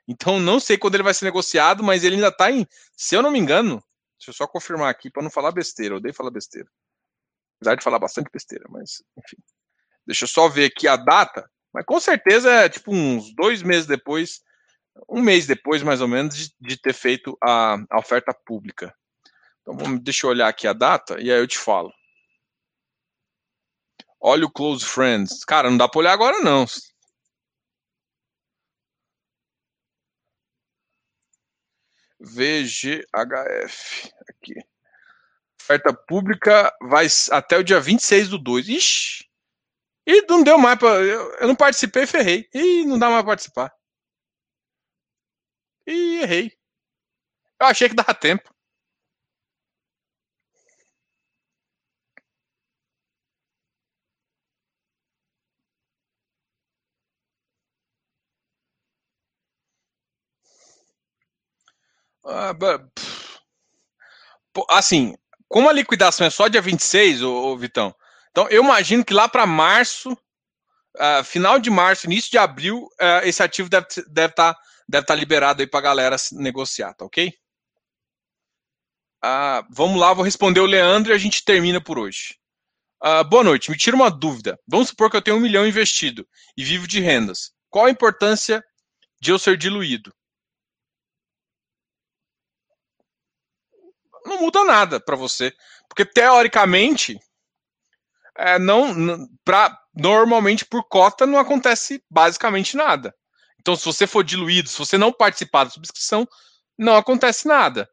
[0.09, 3.22] Então não sei quando ele vai ser negociado, mas ele ainda está em, se eu
[3.22, 3.80] não me engano,
[4.21, 6.68] deixa eu só confirmar aqui para não falar besteira, eu odeio falar besteira.
[7.57, 9.37] Apesar de falar bastante besteira, mas enfim.
[10.07, 13.87] Deixa eu só ver aqui a data, mas com certeza é tipo uns dois meses
[13.87, 14.43] depois,
[15.09, 18.95] um mês depois mais ou menos, de, de ter feito a, a, oferta pública.
[19.62, 21.91] Então vamos, deixa eu olhar aqui a data e aí eu te falo.
[24.21, 25.45] Olha o Close Friends.
[25.45, 26.66] Cara, não dá para olhar agora não.
[32.21, 34.12] VGHF.
[34.29, 34.55] Aqui.
[35.61, 38.68] Oferta pública vai até o dia 26 do 2.
[38.68, 39.31] Ixi!
[40.07, 41.01] E não deu mais para.
[41.03, 42.49] Eu, eu, não participei, ferrei.
[42.53, 43.73] Ih, não dá mais pra participar.
[45.87, 46.53] Ih, errei.
[47.61, 48.53] Eu achei que dava tempo.
[64.68, 65.16] Assim,
[65.49, 67.95] como a liquidação é só dia 26, ô, ô Vitão,
[68.31, 73.25] então eu imagino que lá para março, uh, final de março, início de abril, uh,
[73.25, 74.57] esse ativo deve estar deve tá,
[74.89, 77.33] deve tá liberado aí para a galera negociar, tá ok?
[79.25, 82.39] Uh, vamos lá, vou responder o Leandro e a gente termina por hoje.
[83.31, 84.61] Boa noite, me tira uma dúvida.
[84.68, 87.51] Vamos supor que eu tenho um milhão investido e vivo de rendas.
[87.71, 88.62] Qual a importância
[89.18, 90.12] de eu ser diluído?
[94.31, 95.53] Não muda nada para você.
[95.89, 97.18] Porque teoricamente,
[98.39, 103.14] é, não, pra, normalmente por cota não acontece basicamente nada.
[103.61, 106.26] Então, se você for diluído, se você não participar da subscrição,
[106.78, 107.89] não acontece nada.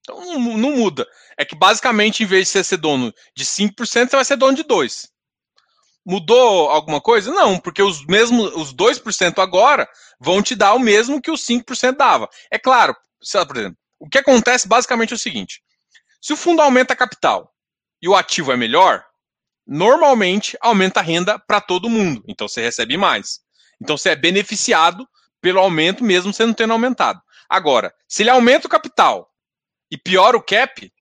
[0.00, 1.06] Então, não, não muda.
[1.36, 3.74] É que basicamente, em vez de você ser dono de 5%,
[4.08, 5.08] você vai ser dono de 2%.
[6.06, 7.30] Mudou alguma coisa?
[7.30, 9.86] Não, porque os mesmos os 2% agora
[10.18, 12.30] vão te dar o mesmo que os 5% dava.
[12.50, 12.96] É claro,
[13.46, 15.62] por exemplo, o que acontece basicamente é o seguinte:
[16.20, 17.52] se o fundo aumenta a capital
[18.00, 19.04] e o ativo é melhor,
[19.66, 22.24] normalmente aumenta a renda para todo mundo.
[22.26, 23.40] Então você recebe mais.
[23.80, 25.06] Então você é beneficiado
[25.40, 27.20] pelo aumento mesmo você não tendo aumentado.
[27.48, 29.30] Agora, se ele aumenta o capital
[29.90, 30.92] e piora o cap,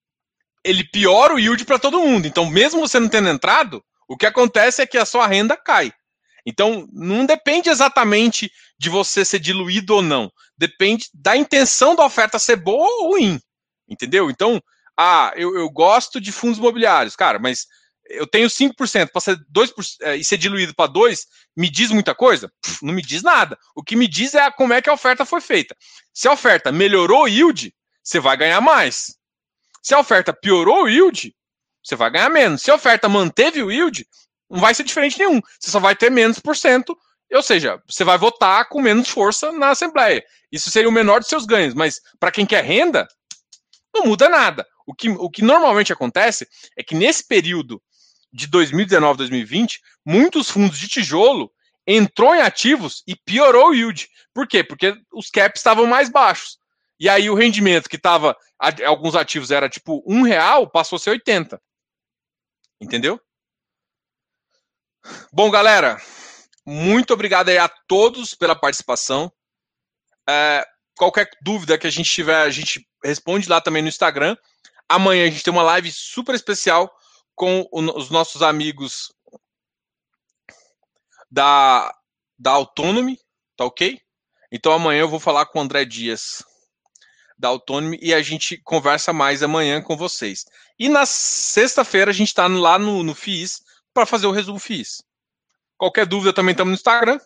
[0.63, 2.27] ele piora o yield para todo mundo.
[2.27, 5.91] Então, mesmo você não tendo entrado, o que acontece é que a sua renda cai.
[6.45, 10.31] Então, não depende exatamente de você ser diluído ou não.
[10.57, 13.39] Depende da intenção da oferta ser boa ou ruim.
[13.87, 14.29] Entendeu?
[14.29, 14.61] Então,
[14.97, 17.65] ah, eu, eu gosto de fundos imobiliários, cara, mas
[18.09, 21.19] eu tenho 5%, para ser 2% é, e ser diluído para 2%,
[21.55, 22.51] me diz muita coisa?
[22.81, 23.57] Não me diz nada.
[23.75, 25.75] O que me diz é como é que a oferta foi feita.
[26.13, 27.73] Se a oferta melhorou o yield,
[28.03, 29.17] você vai ganhar mais.
[29.81, 31.35] Se a oferta piorou o yield,
[31.83, 32.61] você vai ganhar menos.
[32.61, 34.05] Se a oferta manteve o yield,
[34.49, 35.41] não vai ser diferente nenhum.
[35.59, 36.97] Você só vai ter menos por cento,
[37.35, 40.23] ou seja, você vai votar com menos força na Assembleia.
[40.51, 43.07] Isso seria o menor dos seus ganhos, mas para quem quer renda,
[43.93, 44.65] não muda nada.
[44.85, 46.47] O que, o que normalmente acontece
[46.77, 47.81] é que nesse período
[48.31, 51.51] de 2019, 2020, muitos fundos de tijolo
[51.85, 54.09] entrou em ativos e piorou o yield.
[54.33, 54.63] Por quê?
[54.63, 56.57] Porque os caps estavam mais baixos.
[56.99, 58.35] E aí o rendimento que estava,
[58.85, 61.61] alguns ativos era tipo um real, passou a ser 80.
[62.81, 63.19] Entendeu?
[65.31, 66.01] Bom, galera,
[66.69, 69.31] muito obrigado a todos pela participação.
[70.27, 74.35] É, qualquer dúvida que a gente tiver, a gente responde lá também no Instagram.
[74.89, 76.93] Amanhã a gente tem uma live super especial
[77.33, 79.13] com os nossos amigos
[81.31, 81.89] da,
[82.37, 83.17] da Autonomy,
[83.55, 84.01] tá ok?
[84.51, 86.43] Então amanhã eu vou falar com o André Dias
[87.37, 90.43] da Autonomy e a gente conversa mais amanhã com vocês.
[90.77, 93.61] E na sexta-feira a gente está lá no, no FIIs
[93.93, 95.06] para fazer o resumo FIIs.
[95.77, 97.19] Qualquer dúvida também estamos no Instagram.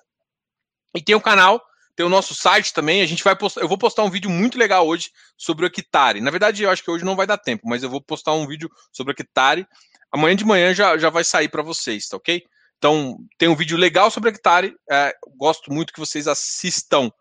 [0.95, 1.61] E tem o canal
[1.95, 3.01] tem o nosso site também.
[3.01, 6.21] A gente vai postar, eu vou postar um vídeo muito legal hoje sobre o Hectare.
[6.21, 8.47] Na verdade, eu acho que hoje não vai dar tempo, mas eu vou postar um
[8.47, 9.67] vídeo sobre o Hectare.
[10.11, 12.43] Amanhã de manhã já, já vai sair para vocês, tá ok?
[12.77, 14.75] Então, tem um vídeo legal sobre o Hectare.
[14.89, 17.11] É, gosto muito que vocês assistam.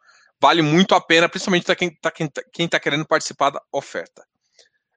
[0.41, 3.63] Vale muito a pena, principalmente para quem está quem tá, quem tá querendo participar da
[3.71, 4.27] oferta.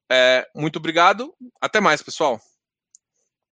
[0.09, 1.33] É, muito obrigado.
[1.59, 2.39] Até mais, pessoal.